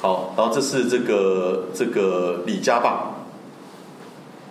[0.00, 3.14] 好，然后这是这个这个李家坝，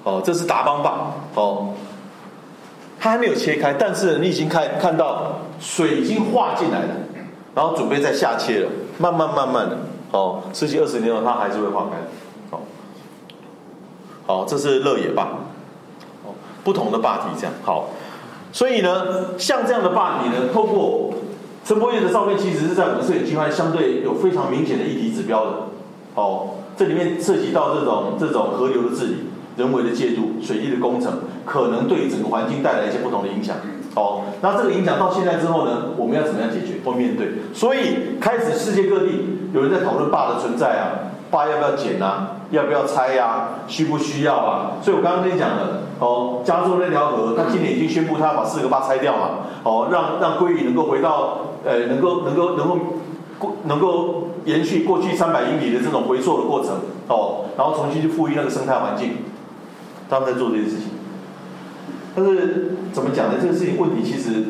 [0.04, 1.74] 哦，这是达邦坝，哦，
[3.00, 6.88] 它还没有切开，但是你已经看看到水已经化进来了，
[7.54, 8.70] 然后准备再下切了。
[8.98, 9.78] 慢慢慢慢的，
[10.12, 11.98] 哦，十几二十年后，它还是会化开。
[12.50, 12.62] 好，
[14.26, 15.28] 好，这是乐野坝，
[16.64, 17.54] 不同的坝体这样。
[17.64, 17.90] 好，
[18.52, 21.14] 所以呢，像这样的坝体呢，透过
[21.66, 25.52] 陈柏业的照片，其实是在我们摄影计划相对有非常明显的议题指标的。
[26.14, 29.16] 哦，这里面涉及到这种这种河流的治理、
[29.58, 31.12] 人为的介入、水利的工程，
[31.44, 33.56] 可能对整个环境带来一些不同的影响。
[33.96, 37.30] 哦，那这个影响到现在之后呢，我们要怎么样解决或面对？
[37.52, 44.74] 所以开始世界各地有人在讨论坝的存在啊，坝要不要减啊，要不要拆呀，需不需要啊？
[44.84, 49.30] 所以我刚刚跟你讲了，哦，加州那条河，他今年已经宣布他要把四个坝拆掉嘛，
[49.64, 52.78] 哦，让让鲑鱼能够回到，呃，能够能够能够
[53.40, 56.74] 过能够延续过去三百英里的这种回溯的过程，
[57.08, 59.18] 哦，然后重新去复育那个生态环境，
[60.10, 60.90] 他们在做这件事情。
[62.16, 63.36] 但是怎么讲呢？
[63.42, 64.44] 这个事情问题其实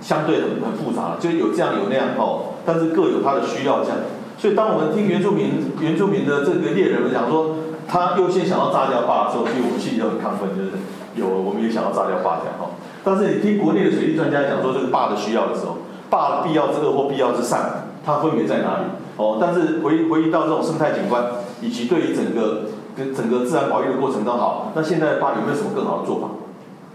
[0.00, 3.98] 相对很很复杂，就有这样有那样哦，但是各有它的需要这样。
[4.36, 10.70] 所以当我们听原住民原住民的这个猎人们讲说，他优先想到炸掉坝的时候，其实我们心里都很亢奋，就是
[11.14, 12.74] 有我们也想要炸掉坝这样哈。
[13.04, 15.78] 但是你听国内的水利专家讲说这个坝的需要的时候，
[16.10, 18.84] 坝的必要之恶或必要之善，它分别在哪里？
[19.16, 21.22] 哦，但是回回忆到这种生态景观，
[21.60, 26.28] 以及对于整个跟整个自然保育的过程当中，好，那现在坝有没有什么更好的做法？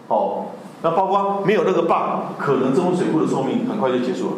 [0.08, 0.46] 哦，
[0.82, 4.34] 那包括没有那个坝，可能这种水库的寿命很快就结束了，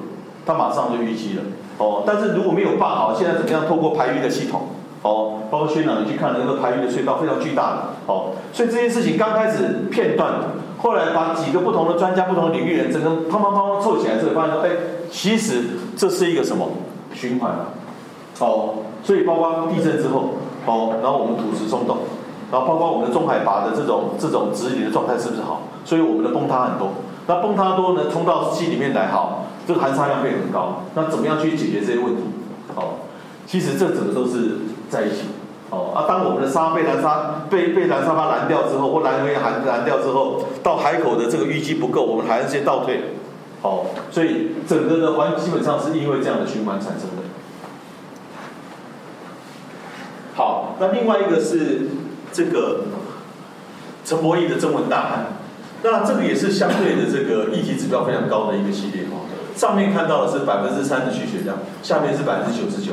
[0.45, 1.43] 它马上就淤积了。
[1.77, 4.67] 哦，但是如果没有坝，好，现在怎么样透过排淤的系统？
[5.03, 7.77] 哦，包括宣长你去看那个排淤的隧道非常巨大的。
[8.05, 10.33] 哦，所以这件事情刚开始片段，
[10.77, 14.69] 后来把几个不同的专家、不同的领域人，整个砰砰砰砰凑起来之后，发现说，哎，
[15.09, 15.63] 其实
[15.97, 16.67] 这是一个什么
[17.13, 17.51] 循环？
[18.39, 20.35] 哦，所以包括地震之后，
[20.65, 21.97] 哦，然后我们土石松动，
[22.51, 25.61] 然后包括我们的中海拔的这种这种直理的状态是不是好？
[25.83, 26.89] 所以我们的崩塌很多，
[27.27, 32.23] 那崩塌多呢，冲到溪里面来，好，这个含沙量变很高，那怎么样去解决这些问题？
[32.75, 33.01] 哦，
[33.47, 34.57] 其实这整个都是
[34.91, 35.23] 在一起。
[35.71, 43.15] 哦啊，当我们的沙被蓝沙被被蓝沙发拦掉之后，或蓝灰含燃掉之后，到海口的这个淤积不够，我们还是先倒退。
[43.61, 47.23] 哦，所以整个的环基本上是因为这样的循环产生的。
[50.35, 51.87] 好，那另外一个是
[52.33, 52.81] 这个
[54.03, 55.25] 陈伯义的征文大汉，
[55.83, 59.23] 那这个也是相对的这个议题指标非常高的一个系列哦。
[59.55, 62.91] 上面看到的是百分之三的去血量，下面是百分之九十九。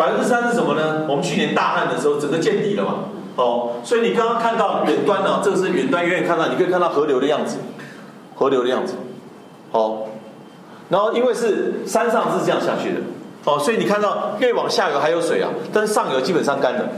[0.00, 1.04] 百分之三是什么呢？
[1.06, 2.94] 我们去年大旱的时候，整个见底了嘛，
[3.36, 7.58] 哦，所以你刚刚看到远端呢，这个是远端远远看到，你可以看到河流的样子，
[8.34, 8.94] 河流的样子，
[9.72, 10.04] 哦，
[10.88, 13.00] 然后因为是山上是这样下去的，
[13.44, 16.88] 哦，所以你看到越往下游还有水啊，但是上游基本上干了，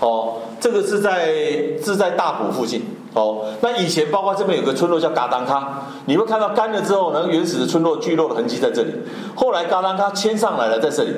[0.00, 1.34] 哦，这个是在
[1.82, 8.92] 是在大埔附近，哦，那以前包括这边有个村落叫嘎当卡，你会看到干了之后呢，原始的村落聚落的痕迹在这里，
[9.34, 11.10] 后来嘎当卡迁上来了，在这里。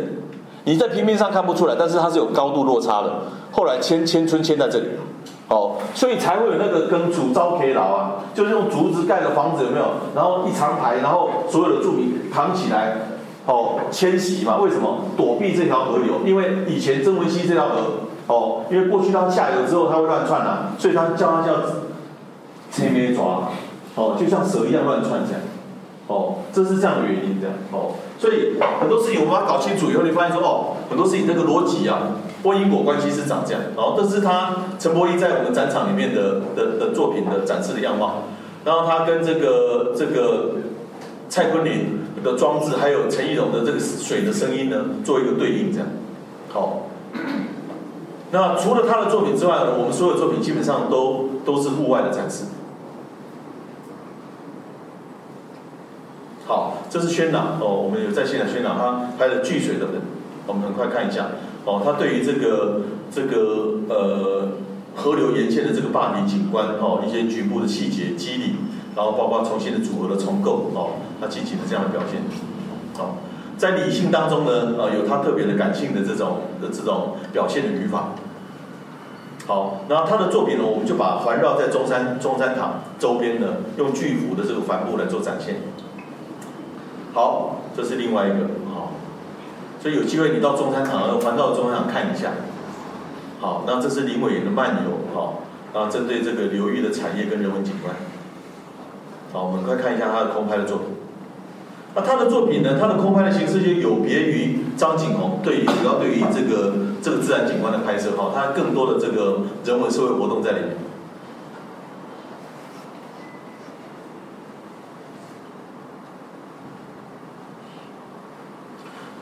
[0.64, 3.12] 你在平面上看不出来，但是它是有高度落差的。
[3.52, 4.86] 后来迁迁村迁在这里，
[5.48, 9.84] 哦，所以才会有那个跟主招可以牢啊，就是用竹子盖的房子有没有？
[10.14, 12.96] 然后一长排，然后所有的住民扛起来，
[13.46, 14.56] 哦，迁徙嘛？
[14.56, 15.04] 为什么？
[15.16, 17.76] 躲避这条河流，因为以前曾文溪这条河，
[18.26, 21.52] 哦，因为过去它下游之后它会乱窜啊，所以它叫它叫
[22.72, 23.50] 切咩抓，
[23.94, 25.40] 哦，就像蛇一样乱窜这样。
[26.06, 27.92] 哦，这是这样的原因，这样哦，
[28.24, 33.60] 所以很多事情我们把它搞清楚以后，你发现说哦，很多事情这个逻辑啊，或因果关系是长这样。
[33.76, 38.22] 然后这是他陈柏霖在我们展场里面的的的作品的展示的样貌。
[38.64, 40.52] 然后他跟这个这个
[41.28, 45.88] 蔡坤林的装置，还有陈义荣的这个水的声音呢，做一个对应，这样。
[46.50, 46.86] 好，
[48.30, 52.44] 那除了他的作品之外，我们所有作品基本上都都是户外的展示。
[56.46, 60.02] 好，这是宣朗哦，我们有在现场宣朗他拍的聚水的人，
[60.46, 61.28] 我们很快看一下
[61.64, 64.48] 哦，他对于这个这个呃
[64.94, 68.56] 河流沿线的这个坝体景观哦，一些局部的细节肌理，
[68.94, 72.20] 然后包括重新的组合的重构哦，他进行了这样的表现。
[72.92, 73.16] 好，
[73.56, 78.10] 在理性当中呢，呃，有他特别的感性的这种的这种表现的语法。
[79.46, 85.56] 好，然后他的作品呢，我们就把环绕在中山中山堂周边的用巨幅的这个帆布来做展现。
[87.14, 88.90] 好，这是另外一个好，
[89.80, 92.32] 所以有机会你到中山堂，环绕中山堂看一下。
[93.40, 97.94] 好，那这是林伟的漫游，好，那，针对这个流域的产业跟人文景观。
[99.32, 100.88] 好，我们快看一下他的空拍的作品。
[101.94, 110.76] 那他的作品呢，他的空拍的形式就有别于张景宏，对于主要对于这个这个自然景观的拍摄，哈，他更多的这个人文社会活动在里面。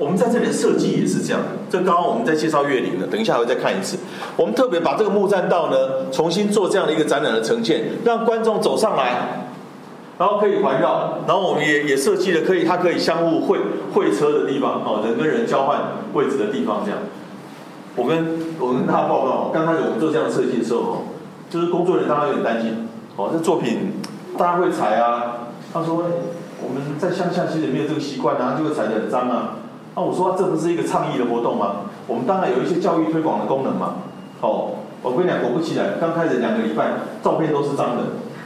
[0.03, 3.97] 我们在这里的设计也是这样，这刚刚我们在介绍月岭的，等一下会再看一次。
[4.37, 5.77] 我们特别把这个木栈道呢，
[6.11, 9.47] 重新做这样的一个展览的呈现，让观众走上来，
[10.19, 13.59] 然后可以环绕，然后我们也也设计了可以它可以相互会
[13.95, 15.81] 会车的地方，哦，人跟人交换
[16.15, 16.99] 位置的地方这样。
[17.95, 21.05] 我跟我跟他报告，刚开始我们做这样的设计的时候，
[21.49, 23.93] 就是工作人员大家有点担心，哦，这作品
[24.37, 25.49] 大家会踩啊。
[25.73, 25.97] 他说
[26.63, 29.59] 我们在乡下其实没有这个习惯啊，就会踩得很脏啊。
[29.95, 31.87] 那我说这不是一个倡议的活动吗？
[32.07, 33.97] 我们当然有一些教育推广的功能嘛。
[34.41, 34.71] 哦，
[35.03, 36.89] 我跟你讲，果不其然，刚开始两个礼拜，
[37.23, 38.03] 照片都是脏的。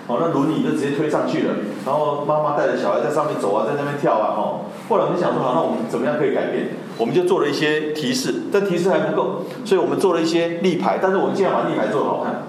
[0.08, 1.54] 哦，那轮椅就直接推上去了，
[1.84, 4.70] 然后妈妈带着小孩在上面走啊，在那边跳啊，哦。
[4.88, 6.68] 后来我们想说，好，那我们怎么样可以改变？
[6.96, 12.42] 我们就做了一些提示，但提示还不够，所以我们做了一些立牌，但是我们尽量把立牌做得好看。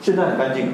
[0.00, 0.72] 现在很干净。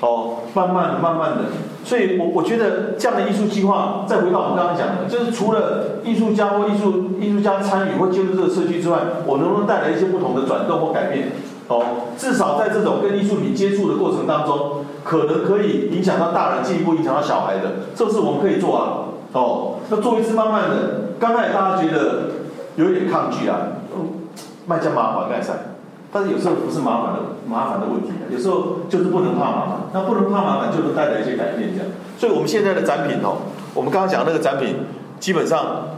[0.00, 1.44] 哦，慢慢的，慢慢的。
[1.82, 11.32] 所以，我我觉得这样的艺术计划，再回到我们刚刚讲的，就是除了艺术家或艺术艺术家参与或介入这个社区之外，我能不能带来一些不同的转动或改变？
[11.68, 11.82] 哦，
[12.18, 19.14] 至少在这种跟艺术品接触的过程当中，可能可以影响到大人，进一步影响到小孩的，这是我们可以做啊。
[19.32, 22.30] 哦，那做一次慢慢的，刚开始大家觉得
[22.76, 23.58] 有点抗拒啊，
[23.96, 24.28] 嗯，
[24.66, 25.69] 卖家麻烦改善。
[26.12, 29.76] 但是有时候不是麻烦的麻烦的问题有时候就是不能怕麻烦。
[29.92, 31.92] 那不能怕麻烦，就能带来一些改变这样。
[32.18, 33.38] 所以我们现在的展品哦，
[33.74, 34.76] 我们刚刚讲那个展品
[35.18, 35.88] 基本上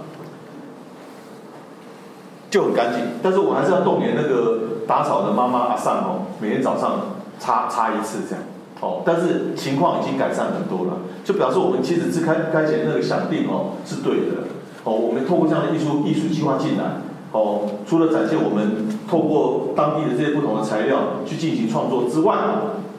[2.51, 8.45] 就很干净，但是我还是要动员那个打扫的妈妈阿上哦，每天早上擦擦一次这样。
[8.81, 14.49] 哦，但是情况已经改善很多了，就表示我们其实是开开前那个想定哦是对的。
[14.85, 17.01] 哦，我们透过这样的艺术艺术计划进来。
[17.33, 22.37] 哦，除了展现我们透过当地的这些不同的材料去进行创作之外，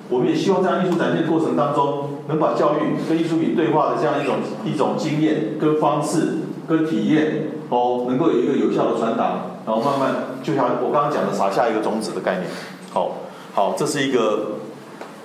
[0.09, 12.47] 我们也希望在艺术展现过程当中，能把教育跟艺术品对话的这样一种一种经验跟方式跟体验，哦，能够有一个有效的传达，然后慢慢就像我刚刚讲的撒下一个种子的概念。
[12.91, 13.11] 好，
[13.53, 14.57] 好，这是一个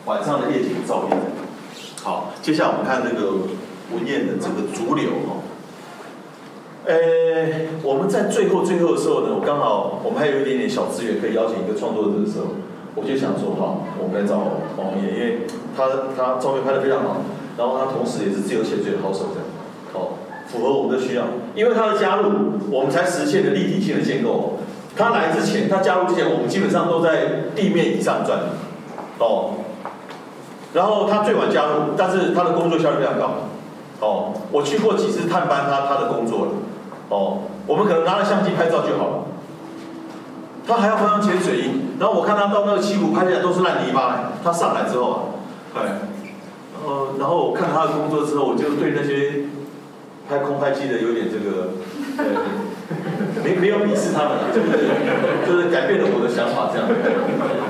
[0.05, 1.19] 晚上的夜景照片。
[2.03, 3.33] 好，接下来我们看那个
[3.95, 5.38] 文彦的这个竹流哦。
[6.89, 6.97] 呃，
[7.83, 12.47] 我们在最后最后的时候呢，我刚好我们还有一点点小资源可以邀请一个创作者的时候。
[12.97, 14.39] 我就想说，好，我们来找
[14.77, 15.87] 王文因为他
[16.17, 17.23] 他照片拍的非常好，
[17.57, 19.47] 然后他同时也是自由潜水的好手，这样，
[19.93, 20.19] 好，
[20.49, 21.25] 符合我们的需要。
[21.55, 24.59] 因为他的加入，我们才实现了立体性的建构。
[24.97, 28.41] 他来之前，他加入之前，我们基本上都在地面以上转，
[29.21, 29.61] 哦，
[30.73, 33.31] 然后他最晚加入，但是他的工作效率非常高，
[34.01, 36.53] 哦，我去过几次探班他他的工作了，
[37.09, 39.25] 哦，我们可能拿了相机拍照就好了。
[40.67, 44.33] 他还要换上潜水衣，然后我看他到那个溪谷拍下来都是烂泥巴。
[44.45, 45.21] 他上来之后啊，
[45.75, 45.81] 哎，
[46.85, 49.49] 呃，然后我看他的工作之后，我就对那些
[50.29, 51.73] 拍空拍机的有点这个，
[53.43, 54.93] 没没有鄙视他们，就是
[55.49, 56.85] 就是改变了我的想法这样。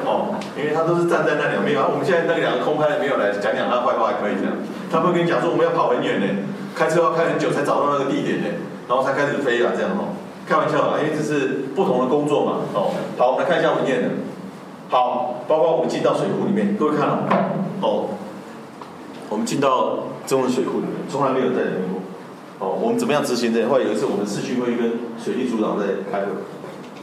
[0.05, 4.59] 哦，因为他都是站在那两边啊，我们现在那两个空拍的没有来讲讲他坏话还可以这样，
[4.91, 6.27] 他会跟你讲说我们要跑很远呢，
[6.75, 8.49] 开车要开很久才找到那个地点呢，
[8.89, 10.17] 然后才开始飞啊这样哦。
[10.49, 12.65] 开玩笑啊，因为这是不同的工作嘛。
[12.73, 14.09] 哦，好，我们来看一下文件的。
[14.89, 17.29] 好，包括我们进到水库里面，各位看哦
[17.83, 18.09] 哦。
[19.29, 22.01] 我们进到中文水库里面，从来没有在里面过。
[22.65, 23.69] 哦，我们怎么样执行这？
[23.69, 26.33] 后来有一次，我们市区会跟水利组长在开会，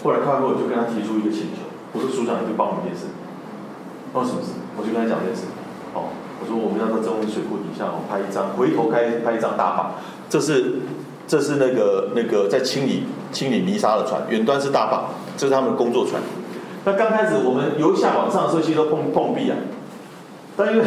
[0.02, 3.14] 后来开会我就跟他提出一个请求，我说组长，你就帮我们一件事。
[4.10, 4.58] 哦，什么事？
[4.74, 5.46] 我就跟他讲这件事。
[5.94, 6.10] 哦，
[6.42, 10.02] 我说我们要在中文水库底下拍一张，回头开拍一张大坝。
[10.28, 10.82] 这是。
[11.28, 15.06] 这是那个那个在清理清理泥沙的船，远端是大坝，
[15.36, 16.22] 这是他们工作船。
[16.84, 19.58] 那刚开始我们由下往上的时候，其实都碰碰壁啊。
[20.56, 20.86] 但因为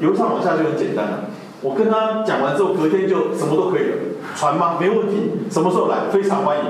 [0.00, 1.20] 由上往下就很简单了，
[1.62, 3.96] 我跟他讲完之后，隔天就什么都可以了。
[4.36, 4.76] 船吗？
[4.80, 6.10] 没问题，什么时候来？
[6.10, 6.64] 非常欢迎。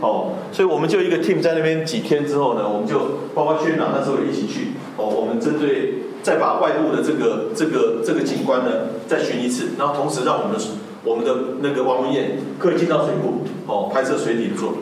[0.00, 2.98] 哦，所以我们就一个 team 在那边几天之后呢，我们就
[3.34, 4.72] 包括宣长那时候一起去。
[4.96, 8.70] 哦，我们针对再把外部的这个这个这个景观呢
[9.06, 10.64] 再巡一次，然后同时让我们的。
[11.04, 14.80] 我们的那个王文燕可以进到水库哦，拍摄水底的作品，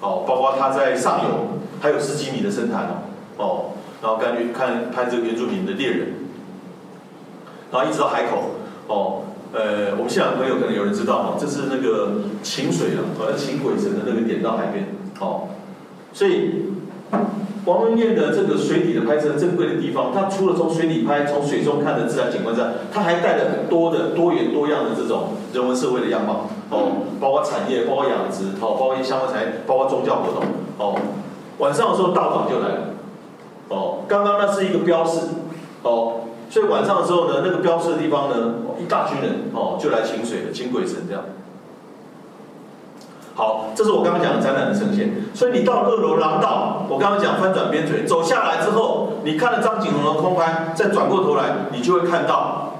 [0.00, 2.86] 哦，包括他在上游还有十几米的深潭
[3.36, 3.64] 哦，哦，
[4.02, 6.14] 然后感觉看拍这个原住民的猎人，
[7.70, 8.52] 然后一直到海口
[8.86, 14.86] 哦，呃，我们现场朋友可能有人知道哦，这是那个晴水啊，好像晴鬼神的那个点到海边
[15.20, 15.48] 哦，
[16.12, 16.64] 所以。
[17.66, 30.42] 王文燕的这个水底的拍摄珍贵的地方，它除了从水底拍、从水中看的自然景观之外，它还带了很多的多元多样的这种人文社会的样貌哦，包括产业、包括养殖，哦，包括一些相关产业，包括宗教活动
[30.78, 30.96] 哦。
[31.58, 32.80] 晚上的时候道长就来了
[33.68, 35.26] 哦，刚刚那是一个标示
[35.82, 41.22] 哦，所以晚上的时候呢，那个标示的地方呢，一大群人哦就来请水了，请鬼神这样。
[43.34, 45.12] 好，这是我刚刚讲的展览的呈现。
[45.32, 52.74] 所以你到二楼廊道，我刚刚讲翻转边陲，走下来之后，你看了张景宏的空拍，再转过头来，你就会看到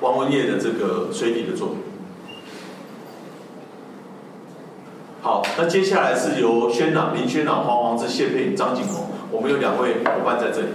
[0.00, 1.76] 王文业的这个水底的作品。
[5.20, 10.68] 好，那接下来是由宣朗林宣朗、黄王之、谢佩张景宏，我们有两位伙伴在这里，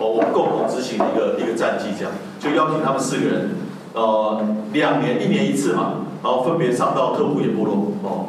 [0.00, 3.50] 哦，我们共同执行一个一个战绩，这样就邀请他们四个人，
[3.92, 4.40] 呃，
[4.72, 5.98] 两年一年一次嘛。
[6.22, 8.26] 然后分别上到特布野部落哦，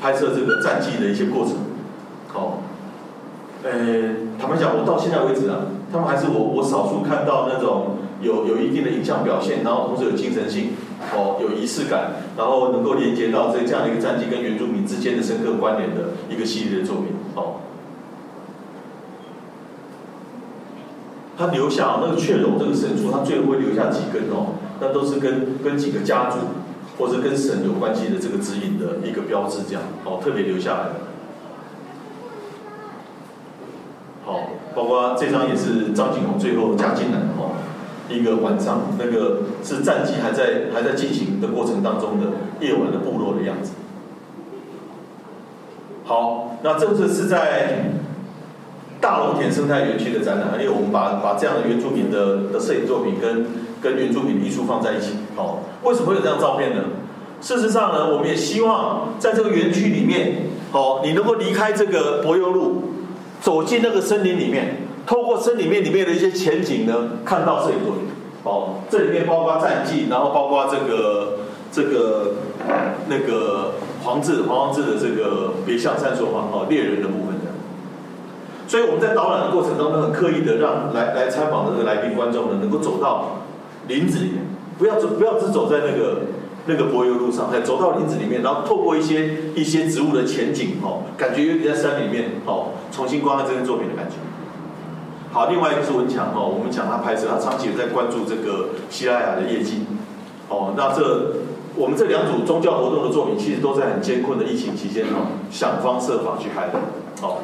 [0.00, 1.56] 拍摄这个战绩的一些过程，
[2.28, 2.60] 好，
[3.62, 3.70] 呃，
[4.40, 10.70] 坦白讲，我到现在为止啊，他们还是我我少数看到那种有有一定的影像表现，然后同时有精神性，
[11.14, 17.60] 哦，有仪式感，然后能够连接到这这样的一个战绩跟原住民之间的深刻关联的一个系列的作品，哦，
[21.38, 24.58] 他留下那个雀榕这个神树，他最后会留下几根哦。
[24.80, 26.38] 那都是跟跟几个家族，
[26.98, 30.94] 或者跟神有关系的这个指引的一个标志，这样哦，特别留下来的。
[34.24, 37.54] 好，包括这张也是张景宏最后加进来的哦，
[38.08, 42.26] 一个晚上，那个是战机还在还在进行的过程当中的
[42.60, 43.72] 夜晚的部落的样子。
[46.04, 47.90] 好，那这次是在
[49.08, 53.46] 大龙田生态园区的展览，因为我们把把这样的原住民的的摄影作品跟。
[53.80, 56.82] 跟原住民艺术放在一起，哦，为什么会有这张照片呢？
[57.40, 62.82] 事实上呢，我们也希望在这个园区里面，哦，你能够离开这个柏油路，
[63.40, 66.92] 走进那个森林里面，透过森林里面里面的一些前景呢，
[67.24, 68.08] 看到摄影作品，
[68.42, 71.38] 哦，这里面包括战绩，然后包括这个
[71.70, 72.32] 这个
[73.06, 77.37] 那个黄志黄黄志的这个别向善说话哦，猎人的部分。
[78.68, 83.38] 所以我们在导览的过程当中，很刻意的让来来参访的这个来宾观众呢，能够走到
[83.88, 84.44] 林子里面，
[84.78, 86.20] 不要走不要只走在那个
[86.66, 94.16] 那个柏油路上，哎，走到林子里面，然后透过一些一些植物的前景哦，感觉有点在山里面哦，重新观看这件作品的感觉。
[95.32, 99.86] 好，另外一个是文强哦，我们讲他拍摄，他长期有在关注这个西拉雅的业绩
[100.50, 101.36] 哦，那这
[101.74, 106.78] 我们这两组宗教活动的作品，其实都在很艰困的疫情期间哦，想方设法去拍的
[107.22, 107.38] 哦。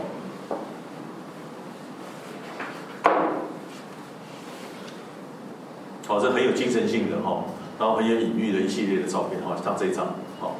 [6.15, 7.43] 好，这很有精神性的哈，
[7.77, 10.07] 然后很有隐喻的一系列的照片哈，像这张，
[10.41, 10.55] 好，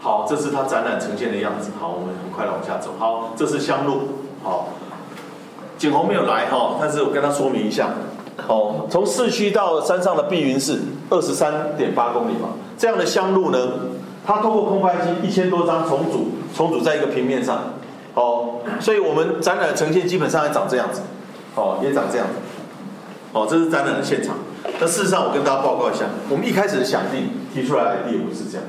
[0.00, 1.70] 好，这是它展览呈现的样子。
[1.78, 2.92] 好，我们很快的往下走。
[2.98, 4.00] 好，这是香路，
[4.42, 4.68] 好，
[5.76, 7.90] 景洪没有来哈，但是我跟他说明一下，
[8.48, 10.80] 哦，从市区到山上的碧云寺，
[11.10, 13.58] 二十三点八公里嘛，这样的香路呢，
[14.26, 17.74] 它通过空拍机一千多张重组，重组在一个平面上，
[18.14, 21.02] 哦，所以我们展览呈现基本上也长这样子，
[21.54, 22.32] 哦，也长这样子。
[23.32, 24.36] 哦，这是展览的现场。
[24.80, 28.66] 那事实上，我跟大家报告一下，我们一开始的想定提出来的 idea 不是这样。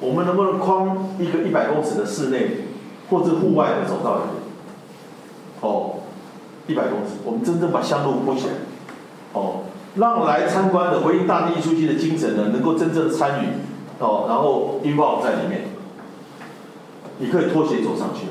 [0.00, 2.66] 我们能不能框一个一百公尺的室内
[3.10, 4.42] 或者户外的走道里面？
[5.60, 6.00] 哦，
[6.66, 8.52] 一百公尺，我们真正把香路铺起来。
[9.32, 9.64] 哦，
[9.96, 13.48] 让来参观的回应大地艺术季的精神呢，能够真正参与。
[13.98, 15.64] 哦，然后 involve 在里面。
[17.18, 18.26] 你可以拖鞋走上去。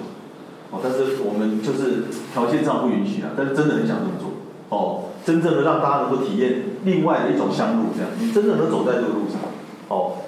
[0.72, 3.32] 哦，但是我们就是条件上不允许啊。
[3.36, 4.30] 但是真的很想这么做。
[4.70, 5.04] 哦。
[5.28, 9.42] 真正的让大家能够体验另外的一种香路，这样你真的能走在这个路上，
[9.90, 10.24] 哦。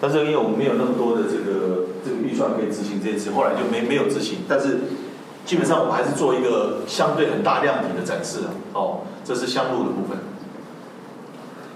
[0.00, 4.38] 但是因为我们没有那么多的这个这个预算可以执行这件事，后来就没没有执行。
[4.48, 4.80] 但是
[5.46, 10.18] 基本上我们还是做一个相对很大量体的展示啊，哦，这是香路的部分。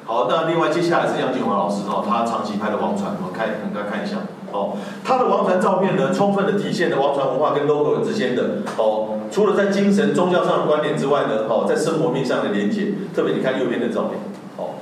[0.04, 4.16] 好，那另外接下来是杨景华老师哦，他长期拍的王传，我们看，我们来看一下。
[4.52, 14.18] 哦，他的王传照片呢，充分的体现了王传文化跟 logo 之间的哦，除了在精神宗教上的观点之外呢，哦，在生活面上的连接，特别你看右边的照片，
[14.56, 14.74] 哦，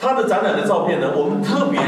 [0.00, 1.80] 他的展览的照片呢，我们特别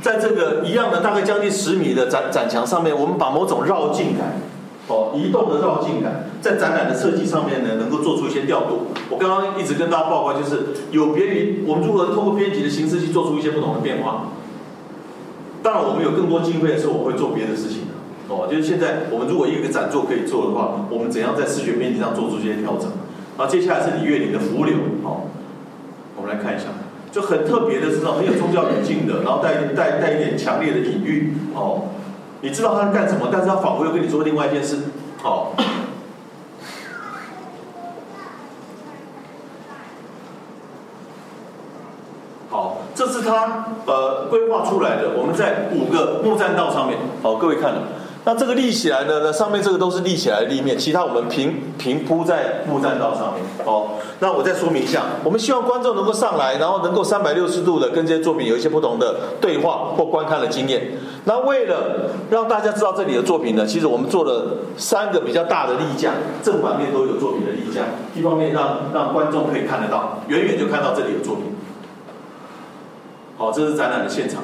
[0.00, 4.40] 在这个一样的大概将近十米的展展墙上面，我们把某种绕境感。
[4.88, 8.88] 哦，移动的绕境感，在展览的设计上面呢，能够做出一些调度。
[9.08, 14.32] 我刚刚一直跟大家报告，就是有别于我们如何通过编辑的形式去做出一些不同的变化。
[15.62, 17.94] 当然，我们有更多经费的时候，我会做别的事情的。
[18.34, 22.90] 哦，就是现在我们如果一个展座可以做的话，我们怎样在视觉编辑上做出这些调整？
[23.38, 24.74] 然后接下来是李月玲的浮流，
[25.04, 25.26] 好，
[26.16, 26.66] 我们来看一下，
[27.12, 31.84] 就很特别的是，很有宗教语境的，然后带带带一点强烈的隐喻，哦。
[32.42, 34.78] 你知道他在干什么，但是他仿佛又跟你做另外一件事，
[35.22, 35.52] 好，
[42.48, 47.82] 好，这是他呃规划出来的，我们在五个木栈道上面，好，各位看了。
[48.22, 49.32] 那这个立起来的呢？
[49.32, 53.42] 上面这个都是立起来的立面，其他我们平平铺在木栈道上面。
[53.64, 60.90] 哦，那我再说明一下，我们希望观众能够上来，然后能够三百六十度的跟这些作品有一些不同的对话或观看的经验。
[61.24, 66.12] 那为了让大家知道这里的作品呢，其实我们做了三个比较大的立架，
[66.42, 67.80] 正反面都有作品的立架。
[68.14, 71.44] 一方面让让观众可以看得到，远远就看到这里有作品。
[73.38, 74.42] 好，这是展览的现场。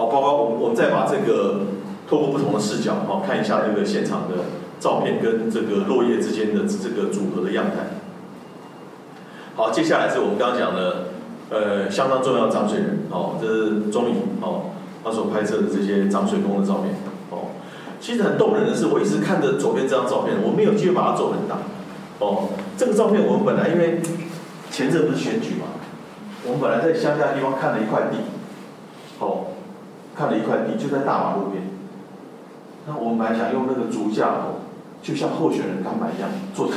[0.00, 1.60] 好，包括我我们再把这个
[2.08, 4.44] 透过不同的视角，好看一下这个现场的
[4.80, 8.00] 照片跟这个落叶之间的这个组合的样态。
[9.54, 11.08] 好，接下来是我们刚刚讲的，
[11.50, 14.70] 呃，相当重要的涨水人，哦，这是钟仪，哦，
[15.04, 16.94] 他所拍摄的这些涨水工的照片，
[17.28, 17.52] 哦，
[18.00, 21.58] 其实很动人的是，我一直看着左边这张照片，我没有机会把它做很大，
[22.20, 22.48] 哦，
[22.78, 24.00] 这个照片我们本来因为
[24.70, 25.66] 前阵不是选举嘛，
[26.46, 28.16] 我们本来在乡下的地方看了一块地，
[29.18, 29.44] 哦。
[30.20, 31.64] 看了一块地，就在大马路边。
[32.86, 34.52] 那我们本来想用那个竹架，
[35.02, 36.76] 就像候选人干板一样做成，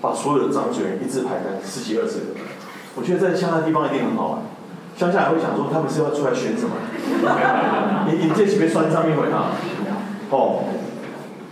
[0.00, 2.26] 把所有的张嘴人一字排开，十几二十个。
[2.96, 4.42] 我觉得在乡下地方一定很好玩。
[4.96, 6.74] 乡下也会想说，他们是要出来选什么？
[8.10, 9.54] 你你这几边酸上面回啊？
[10.30, 10.64] 哦，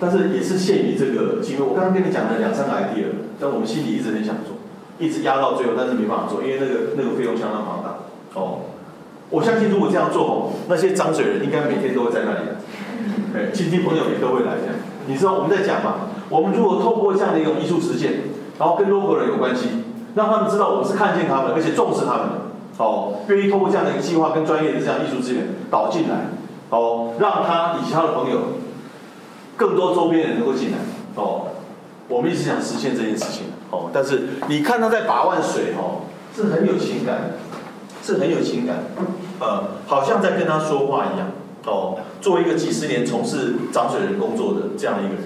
[0.00, 1.62] 但是也是限于这个机会。
[1.62, 3.06] 我刚刚跟你讲了两三个 idea，
[3.38, 4.58] 但我们心里一直很想做，
[4.98, 7.98] 一直压到最后，但是没办法做，因为那个那个费用相当庞大。
[8.34, 8.71] 哦。
[9.32, 12.40] 我相信，如果这样做，那些脏水人应该每天都会在那里
[13.34, 14.76] 哎，亲戚朋友也都会来这样。
[15.06, 16.12] 你知道我们在讲嘛？
[16.28, 18.12] 我们如果透过这样的一种艺术实践，
[18.58, 19.68] 然后跟 local 人有关系，
[20.14, 22.28] 让他们知道我们是看见他们，而且重视他们，
[22.76, 26.28] 哦，愿意透过这样的一个计划跟专业的这样艺术资源导进来，
[26.68, 28.38] 哦，让他以及他的朋友，
[29.56, 30.78] 更多周边人能够进来，
[31.16, 31.48] 哦，
[32.08, 36.04] 我们一直想实现这件事情哦，但是你看他在把玩水哦，
[36.36, 37.32] 是很有情感，
[38.02, 38.78] 是很有情感，
[39.38, 41.28] 呃，好像在跟他说话一样
[41.66, 41.98] 哦。
[42.20, 45.22] 作为一个几十年从事涨水人工作的这样一个人，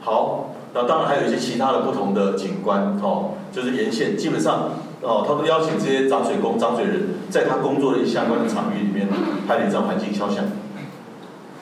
[0.00, 4.70] 好，那当然还有一些其他的不同的景观哦，就是沿线基本上
[5.02, 9.08] 哦，他都邀请这些涨水工、涨水人在他工作的相关的场域里面
[9.46, 10.44] 拍了一张环境肖像。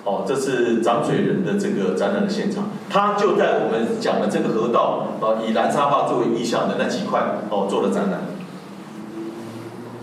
[0.05, 7.21] 哦，这是涨水人的这个展览的现场，他就在我们讲的这个河道，呃，以蓝沙坝作为意象的那几块，
[7.51, 8.21] 哦，做了展览。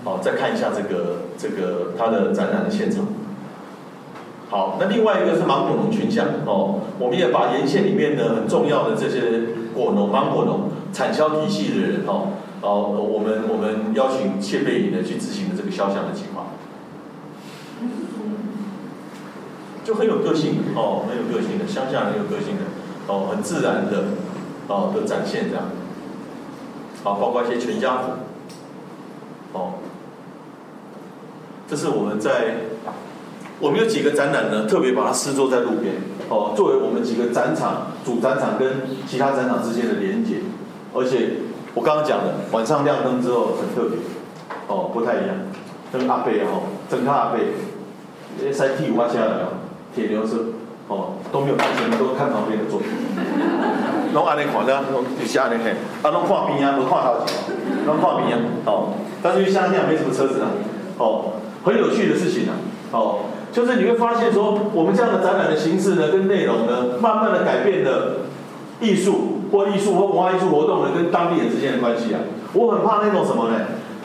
[0.04, 3.06] 好，再看一下这个这个它的展览的现场。
[4.50, 9.22] 好，那另外一个是芒果农群像，哦，我们也把沿线里面的很重要的这些
[9.74, 16.48] 果农、芒果农产销体系的人，哦，哦，我们我们邀请谢贝颖呢去执行的这个肖像的计划。
[19.84, 22.64] 就很有个性哦，很有个性的乡下很有个性的
[23.08, 24.04] 哦，很自然的
[24.68, 25.66] 哦的展现这样，
[27.04, 28.12] 好，包括一些全家福
[29.52, 29.74] 哦，
[31.68, 32.56] 这是我们在
[33.60, 35.96] 我们有几个展览呢，特别把它施作在路边
[36.30, 40.36] 哦，作为我们几个展场主展场跟其他展场之间的连接，
[40.94, 41.38] 而且
[41.74, 43.98] 我刚刚讲的晚上亮灯之后很特别
[44.68, 45.36] 哦，不太一样，
[45.92, 49.50] 跟阿贝哦，整个阿贝，三 T 五八七二了。
[49.96, 50.38] 铁牛车，
[50.88, 52.90] 哦，都没有看前面，都看旁边的作品。
[54.12, 55.70] 拢安尼看，咱拢就是安尼嘿，
[56.02, 57.38] 啊，拢看边啊，无看头前，
[57.86, 58.94] 拢看边啊，哦。
[59.22, 60.50] 但是因为乡下没什么车子啊，
[60.98, 61.34] 哦，
[61.64, 62.54] 很有趣的事情啊，
[62.92, 63.20] 哦，
[63.52, 68.22] 就是你会发现说，我们这样的展览的形式呢，跟内容呢，慢慢的改变了
[68.82, 72.20] 艺术或艺术或文化艺术活动呢，跟当地人之间的关系啊。
[72.54, 73.56] 我很怕那种什么呢？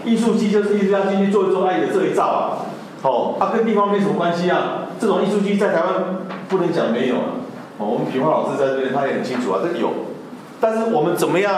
[0.04, 2.70] 艺术机就是艺术家进去做一做，爱的这一照啊，
[3.02, 4.86] 哦，啊，跟地方没什么关系啊。
[5.00, 7.42] 这种艺术机在台湾不能讲没有啊，
[7.78, 9.90] 哦，我们平花老师在这边他也很清楚啊，这有。
[10.60, 11.54] 但是我们怎么样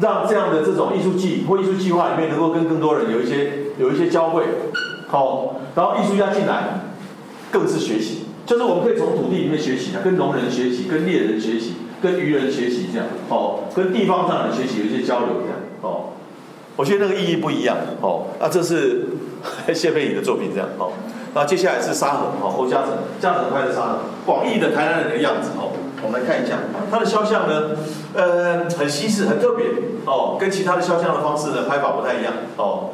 [0.00, 4.42] 让这样的这种艺术季或艺术计划里面能够跟更多人有一些有一些交汇，
[5.12, 6.80] 好，然后艺术家进来
[7.50, 16.14] 更是学习，就是我们可以从土地里面学习啊，跟农人学习，跟猎人学习，跟渔人学习这样，哦，跟地方上的学习有一些交流这样，哦，
[16.76, 19.08] 我觉得那个意义不一样，哦，啊，这是
[19.74, 20.92] 谢佩颖的作品这样，哦。
[21.34, 26.56] 那接下来是沙河，哦，侯嘉诚，嘉诚拍的沙河，广义的台南人的样子，哦，我们来看一下。
[26.90, 27.76] 他的肖像呢，
[28.14, 29.66] 呃，很西式，很特别，
[30.04, 32.90] 哦，跟其他的肖像的方式呢拍法不太一样，哦，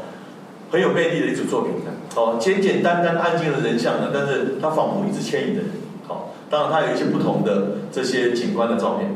[0.71, 1.73] 很有魅力的一组作品，
[2.14, 5.71] 哦，简简单单安静的人像呢，但是他仿佛一直牵引的人，
[6.09, 9.14] 哦，当然他有一些不同的这些景观的照片，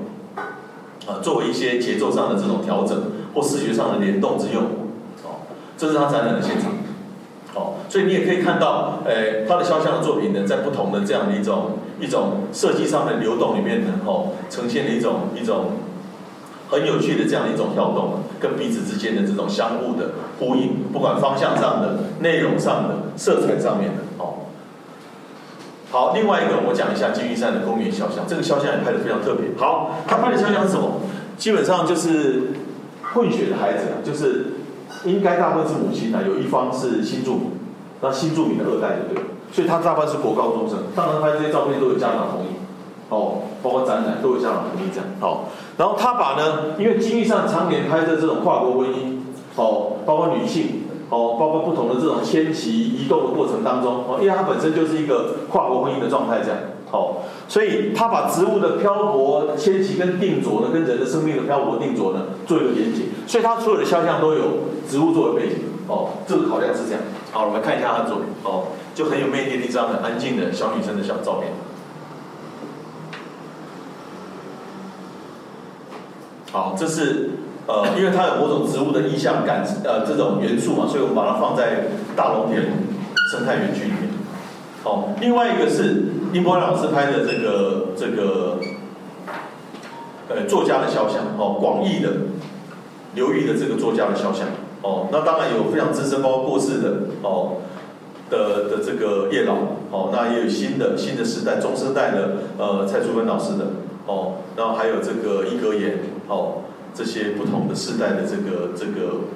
[1.07, 2.99] 啊，作为一些节奏上的这种调整
[3.35, 4.63] 或视觉上的联动之用，
[5.25, 5.45] 哦，
[5.77, 6.73] 这是他展览的现场。
[7.55, 15.73] 哦，所以你也可以看到，诶，他的肖像的作品呢，在不同的这样的一种一种设计上的流动里面呢，哦，呈现了一种一种
[16.71, 24.51] 很有趣的这样的一种跳动，跟彼此之间的这种相互的呼应，不管方向上的、内容上的、色彩上面的，哦。
[25.93, 29.57] 好，另外一个我讲一下金玉山的公园肖像，这个肖像也拍的非常特别。
[29.57, 31.01] 好，他拍的肖像是什么？
[31.39, 32.53] 基本上就是
[33.15, 34.47] 混血的孩子，就是。
[35.05, 37.51] 应该大部分是母亲啊，有一方是新住民，
[38.01, 40.79] 那新住民的二代就对了，所以他大部分是国高中生。
[40.95, 42.55] 当然拍这些照片都有家长同意，
[43.09, 45.07] 哦，包括展览都有家长同意这样。
[45.19, 45.49] 好，
[45.79, 49.19] 然后他把呢，因为经济上常年拍摄这种跨国婚姻，
[49.57, 56.59] 哦，包括女性，哦，包括不同的这种迁徙移动的过程当中，哦，因为它本身就是一个跨国婚姻的状态这样。
[56.93, 63.05] 哦，所以他把植物的漂泊、迁徙跟定着呢，跟人的生命的漂泊、定着呢，做一个连接。
[63.27, 65.57] 所以他所有的肖像都有植物作为背景。
[65.89, 67.01] 哦，这个考量是这样。
[67.33, 68.27] 好，我们看一下他的作品。
[68.45, 68.65] 哦，
[68.95, 71.51] 就很有魅力的一张很安静的小女生的小照片。
[76.53, 77.31] 好，这是
[77.67, 82.63] 呃，因为它有某种植物的意象感，呃，这种元素嘛，所以我们把它放在大龙田
[83.31, 84.11] 生态园区里面。
[84.85, 88.59] 哦，另外一个是林波老师拍的这个这个，
[90.29, 92.11] 呃，作家的肖像哦，广义的
[93.15, 94.49] 刘裕的这个作家的肖像
[94.83, 97.63] 哦，那当然有非常资深，包括过世的哦
[98.29, 99.55] 的的这个叶老
[99.91, 103.67] 哦，那也有新的新的时代中生代的呃蔡淑芬老师的
[104.07, 105.99] 哦，然后还有这个一格言
[106.33, 106.65] 哦，
[106.95, 109.29] 这些不同的世代的这个这个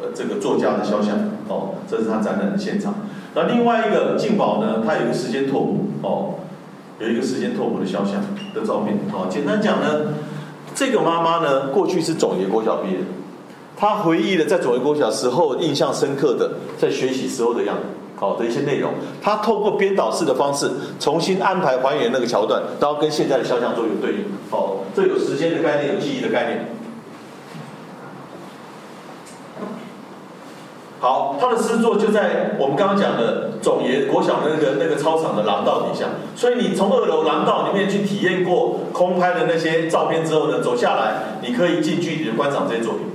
[0.00, 1.18] 呃这个作家的肖像
[1.48, 2.94] 哦，这是他展览的现场。
[3.34, 6.34] 那另外一个静宝呢，他有一个时间拓扑哦，
[6.98, 8.14] 有一个时间拓扑的肖像
[8.54, 9.28] 的照片哦。
[9.30, 10.14] 简单讲呢，
[10.74, 12.98] 这个妈妈呢，过去是总爷国小毕业，
[13.76, 17.82] 他回忆了在左维国小时候印象深刻的在学习时候的样子，
[18.20, 18.92] 好的一些内容。
[19.20, 24.26] 他透过编导式的方式重新安排还原那个桥段，然后跟现在的肖像作有对应。
[24.50, 26.66] 哦，这有时间的概念，有记忆的概念。
[31.00, 43.06] 好，他的诗作就在我们刚刚讲的总爷国小那个那个操场的廊道底下，所以你从二楼廊道里面去体验过空拍的那些照片之后呢，走下来，你可以近距离的观赏这些作品。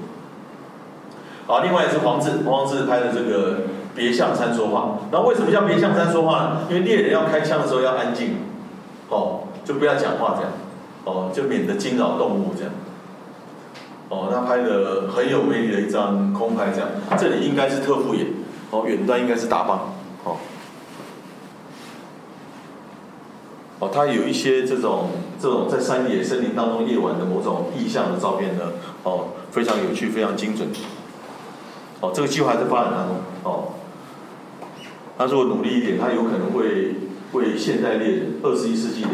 [1.46, 3.58] 好，另外一是黄志，黄志拍的这个
[3.96, 5.00] 别向山说话。
[5.12, 6.62] 那为什么叫别向山说话呢？
[6.70, 8.36] 因为猎人要开枪的时候要安静，
[9.10, 10.52] 哦，就不要讲话这样，
[11.06, 12.72] 哦，就免得惊扰动物这样。
[14.08, 16.88] 哦，他拍的很有魅力的一张空拍，这样，
[17.18, 18.28] 这里应该是特复眼，
[18.70, 20.38] 哦，远端应该是达邦，哦，
[23.80, 30.70] 哦，他有一些这种这种在山野森林当中夜晚的某种意象的照片呢，哦，非常有趣，非常精准，
[32.02, 33.70] 哦，这个计划还在发展当中，哦，
[35.18, 36.96] 他如果努力一点，他有可能会
[37.34, 39.10] 为现代猎人二十一世纪的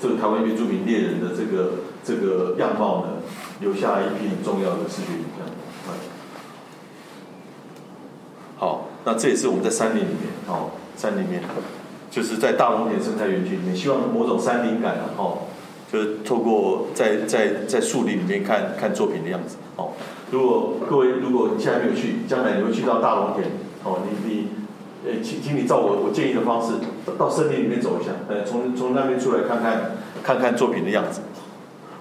[0.00, 1.72] 这个台湾原住民猎人的这个
[2.04, 3.12] 这个样貌呢。
[3.58, 5.46] 留下一批很重要的视觉影像。
[8.58, 11.42] 好，那这也是我们在山林里面，哦，山里面，
[12.10, 15.38] 就是在大龙田生态园区里面，希望某种山林感啊，哦，
[15.90, 19.92] 就是透过在在在树林里面看看作品的样子，哦。
[20.30, 23.46] 如果各位如果你现在没有去，将来你会去到大龙田，
[23.84, 24.48] 哦，你你，
[25.06, 26.74] 呃，请请你照我我建议的方式，
[27.16, 29.92] 到森林里面走一下，呃，从从那边出来看看
[30.22, 31.20] 看看作品的样子。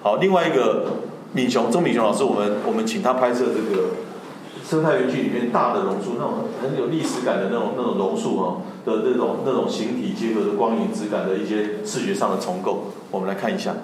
[0.01, 0.93] 好，另外一个。
[1.36, 3.89] 敏雄，钟敏雄老师，我们我们请他拍摄这个
[4.64, 13.76] 生态园区里面大的榕树，那种很有历史感的那种那种榕树哈的那种那种形体结合的光影质感的一些视觉上的重构，我们来看一下。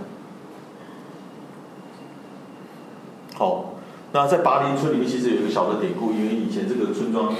[3.33, 3.73] 好，
[4.13, 7.33] 那在拔林村里面其实有一个小的典故，因为以前这个村庄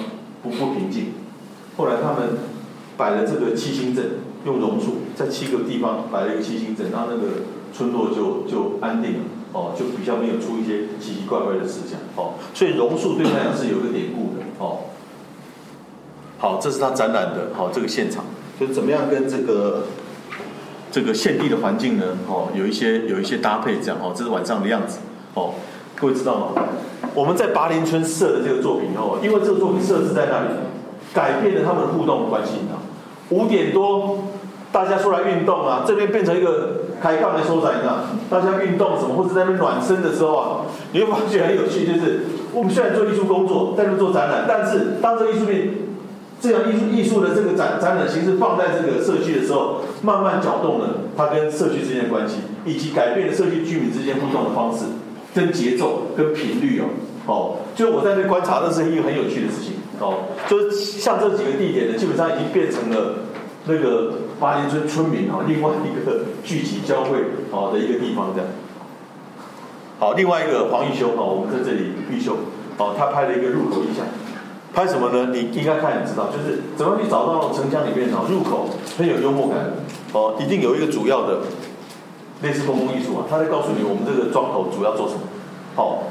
[0.44, 1.14] 不不平静，
[1.82, 2.38] 后来他们
[2.96, 4.06] 摆了这个七星阵，
[4.46, 7.42] 用榕树在七个地方摆了一个七星阵，然后那个
[7.74, 9.20] 村落就就安定了。
[9.54, 11.98] 哦，就比较没有出一些奇奇怪怪的事情。
[12.16, 14.78] 哦，所以榕树对他来讲是有一个典故的，哦。
[16.38, 18.26] 好，这是他展览的，好，这个现场
[18.60, 19.88] 就是怎么样跟这个
[20.92, 22.18] 这个现地的环境呢？
[22.28, 25.00] 哦，有一些有一些搭配，这样哦，这是晚上的样子，
[25.34, 25.56] 哦，
[25.96, 26.64] 各位知道吗？
[27.14, 30.48] 我们在拔林村设的这个作品哦，因为这个作品设置在那里，
[31.14, 32.82] 改变了他们互动的关系啊。
[33.30, 34.20] 五点多，
[34.72, 36.82] 大家出来运动啊，这边变成一个。
[37.02, 37.98] 开杠的收窄，你知道，
[38.30, 45.98] 大家运动什么，或者在那边暖身的时候啊，你会发觉很有趣，就是我们虽然做艺术工作，在那做展览，但是当这艺术品
[46.40, 52.36] 这样艺术艺术的这个展展览形式放在这个社区的时候，慢慢搅动了它跟社区之间的关系，
[52.66, 54.86] 以及改变了社区居民之间互动的方式、
[55.34, 56.86] 跟节奏、跟频率哦。
[57.26, 60.26] 哦，就我在那观察，这是一个很有趣的事情哦。
[60.50, 63.30] 就是像这几个地点呢，基本上已经变成了。
[63.68, 67.20] 那个八林村村民啊，另外一个聚集交汇
[67.54, 68.50] 啊的一个地方这样。
[70.00, 72.38] 好，另外一个黄玉修啊，我们在这里玉修，
[72.80, 74.04] 哦，他拍了一个入口意象，
[74.74, 75.30] 拍什么呢？
[75.32, 79.58] 你应该看，你知道，就是怎么去找到城墙里面啊入口很有幽默感，
[80.14, 81.42] 哦，一定有一个主要的
[82.42, 85.22] 类似公共艺术啊，他在告诉你我们这个庄头主要做什么，
[85.76, 86.06] 好，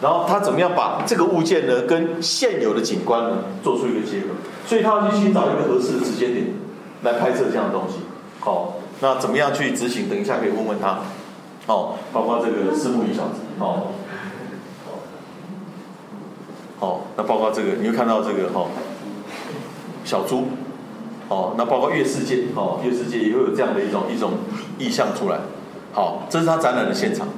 [0.00, 4.26] 然后他怎么样把这个物件呢跟现有的景观呢做出一个结合，
[4.66, 6.46] 所以他要去寻找一个合适的时间点。
[7.04, 7.98] 来拍摄这样的东西，
[8.40, 10.08] 好，那怎么样去执行？
[10.08, 10.98] 等一下可以问问他，
[11.68, 13.86] 哦，包括这个私募鱼小子，哦，
[16.80, 18.66] 好，那包括这个，你会看到这个，哦，
[20.04, 20.48] 小猪，
[21.28, 24.32] 哦，那包括月世界，哦，月世界也会有这样的一种一种
[24.76, 25.38] 意象出来，
[25.92, 27.28] 好，这是他展览的现场，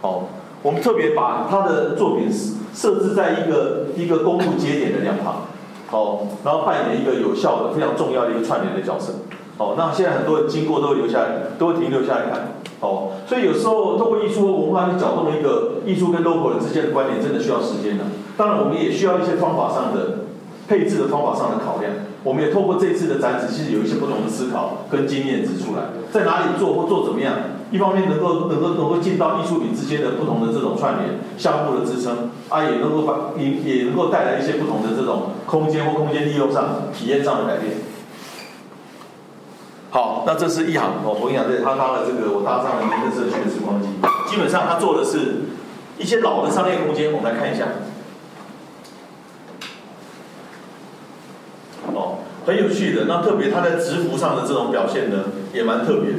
[0.00, 0.24] 哦，
[0.62, 2.30] 我们特别把他的作品
[2.74, 5.46] 设置在一个一个公路节点的两旁。
[5.90, 9.12] 哦，然后扮演一个有效的、非常重要的一个串联的角色。
[9.58, 12.56] 哦，那现在很多人经过都会留下来，都会停留下来看。
[12.80, 18.04] 哦，所以有时候通过艺术和文化去搅动一个艺术跟 local 之间的关联，真的需要时间的。
[18.38, 20.31] 当然，我们也需要一些方法上的
[20.68, 21.92] 配置的方法上的考量。
[22.24, 25.82] 我们也透过这次的展示，其实有一些不同的思考跟经验指出来，
[26.12, 27.34] 在哪里做或做怎么样。
[27.72, 37.78] 一方面能够能够能够进到艺术品之间的不同的这种串联，相互的支撑啊，也能够把也也能够带来一些不同的这种空间或空间利用上体验上的改变。
[39.90, 43.88] 好，那这是一行哦，冯一航这他搭了这个我搭上了一个社区的时光机，
[44.30, 45.46] 基本上他做的是
[45.98, 47.64] 一些老的商业空间，我们来看一下。
[51.94, 56.18] 哦，很有趣的，那特别他在直幅上的这种表现呢，也蛮特别的。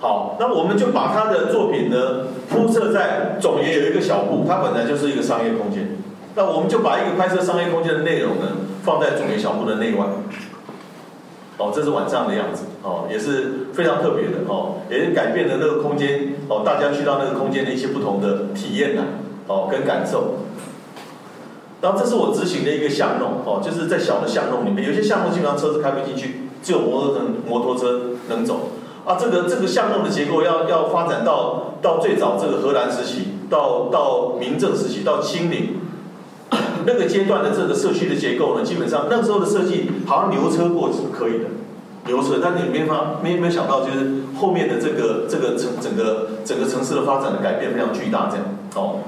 [0.00, 5.96] 好，那我们就把他的作品呢铺设在总也有一个小布，它本来就是一个商业空间。
[6.36, 10.06] 那我们就把一个拍摄商业空间的内容呢放在总也小布的内外。
[11.56, 19.02] 哦，这是晚上的样子，哦，也是非常特别的，哦，也是改变了那个空间，哦，大家去到那个空间的一些不同的体验呐，
[19.48, 20.34] 哦，跟感受。
[21.80, 28.70] 然后这是我执行的一个巷弄，哦，就是在小的巷弄里面，有些巷弄基本上车子开不进去，只有摩托车摩托车能走。
[29.04, 35.76] 啊，这个这个巷弄的结构要要发展到到最早这个荷兰时期，到到明郑时期，到清领。
[36.86, 41.44] 那个阶段的这个社区的结构呢，基本上那时候的设计好像牛车过是可以的，
[42.06, 49.00] 牛车，但你没法没没有想到，就是后面的这个这个城整个整个城市的发展的改变非常巨大，这样哦。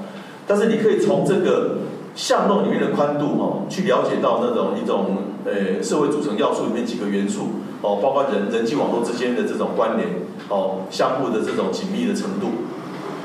[0.45, 1.77] 但是你可以从这个
[2.15, 7.49] 巷弄里面的宽度哦，去了解到那种一种呃社会组成要素里面几个元素
[7.81, 10.09] 哦，包括人人际网络之间的这种关联
[10.49, 12.47] 哦，相互的这种紧密的程度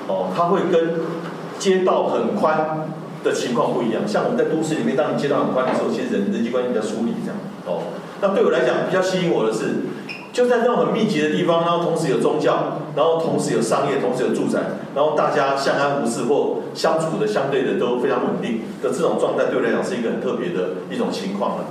[0.09, 1.01] 哦，它会跟
[1.59, 2.89] 街道很宽。
[3.25, 7.35] 的情况不一样，像我们在都市里面，当你街道很宽的时候，其实人人际关系比较疏离这样。
[7.67, 9.83] 哦，那对我来讲比较吸引我的是，
[10.33, 21.65] 就在那种很密集的地方，然后同时有宗教，然后同时有商业，同时有住宅，然后大家相安无事或相处的相对的都非常稳定的这种状态，对我来讲是一个很特别的一种情况了。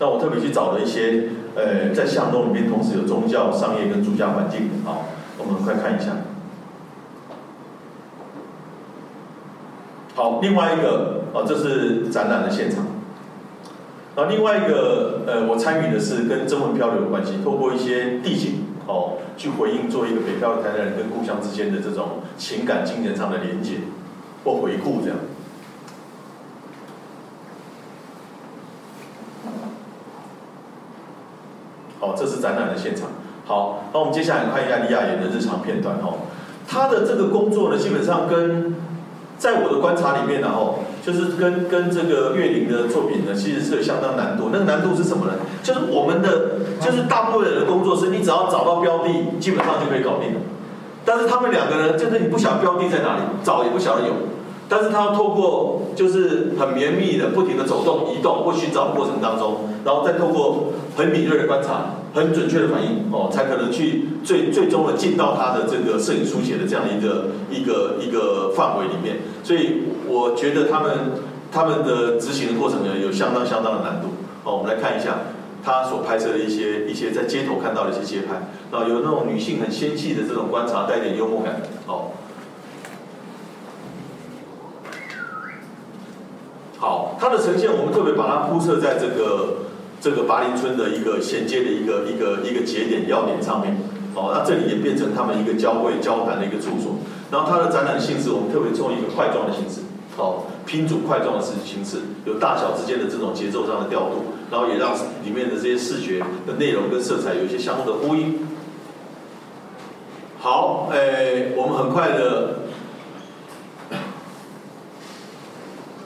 [0.00, 4.70] 那我特别去找了一些，呃，在巷弄里面同时有宗教、商业跟住家环境。
[4.84, 5.06] 好，
[5.38, 6.12] 我们快看一下。
[10.14, 12.86] 好，另外一个啊，这是展览的现场。
[14.16, 23.74] 那另外一个呃，我参与的是跟征文漂流有关系，透过一些地景哦，去回应做一个北漂的台南人跟故乡之间的这种情感、精神上的连接
[24.44, 25.18] 或回顾这样。
[32.00, 33.08] 好，这是展览的现场。
[33.44, 36.28] 好，那我们接下来看一下李雅妍的日常片段哦。
[36.68, 38.76] 他的这个工作呢，基本上跟
[39.36, 44.50] 在我的观察里面，呢，哦就是跟跟这个岳林的作品呢，其实是相当难度。
[44.52, 45.32] 那个难度是什么呢？
[45.62, 49.08] 就是我们的，就是大部分人的工作是，你只要找到标的，
[49.40, 50.40] 基本上就可以搞定了。
[51.08, 54.12] 但是他们两个人，就是你不晓得标的在哪里，找也不晓得有。
[54.68, 69.16] 但是他要透过就是很绵密的、不停的走动、移动或寻找过程当中，然后再透过很敏锐的观察、很准确的反应，哦，才可能去最 最终的进到他的这个摄影书写的这样一个一个一个范围里面。
[69.42, 70.90] 所以我觉得他们
[71.50, 74.08] 他们的执行的过程呢，有相当相当的难度。
[74.44, 75.16] 哦，我们来看一下
[75.64, 78.34] 他所拍摄的一些一些在街头看到的一些街拍，
[78.76, 82.12] 啊，有那种女性很纤细的这种观察，带点幽默感，哦。
[86.78, 89.66] 好，它的呈现我们特别把它铺设在这个
[90.00, 93.76] 这个八林村的一个衔接的一个一个一个节点要点上面。
[94.14, 96.96] 哦，那这里也变成他们一个交汇交谈的一个处所。
[97.30, 99.82] 然后它的展览性质，我们特别用一个块状的形式，
[100.16, 104.94] 哦，拼组块状的形形式，有大小之间的这种节奏上的调度，然后也让
[105.24, 108.46] 里面的这些视觉的内容跟色彩有一些相互的呼应。
[110.38, 112.60] 好，诶，我们很快的。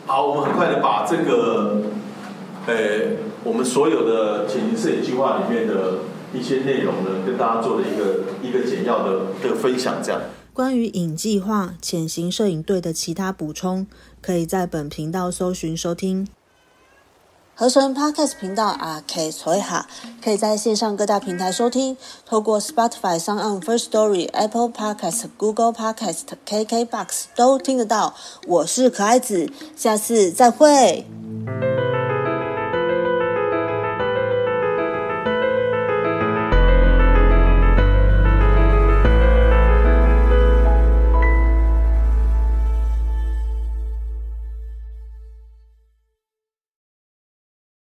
[0.07, 1.83] 好，我们很快的把这个，
[2.67, 2.75] 呃，
[3.45, 6.01] 我们所有的潜行摄影计划里面的
[6.35, 10.03] 一些内容呢，跟大家做了一个一个简要的的分享。
[10.03, 10.21] 这样，
[10.53, 13.87] 关于影计划潜行摄影队的其他补充，
[14.21, 16.27] 可以在本频道搜寻收听。
[17.63, 19.87] 合成 Podcast 频道啊，K 所以哈，
[20.21, 21.97] 可以在线上各大平台收听，
[22.27, 28.17] 透过 Spotify、s o n First Story、Apple Podcast、Google Podcast、KKBox 都听得到。
[28.49, 31.07] 我是可爱子，下次再会。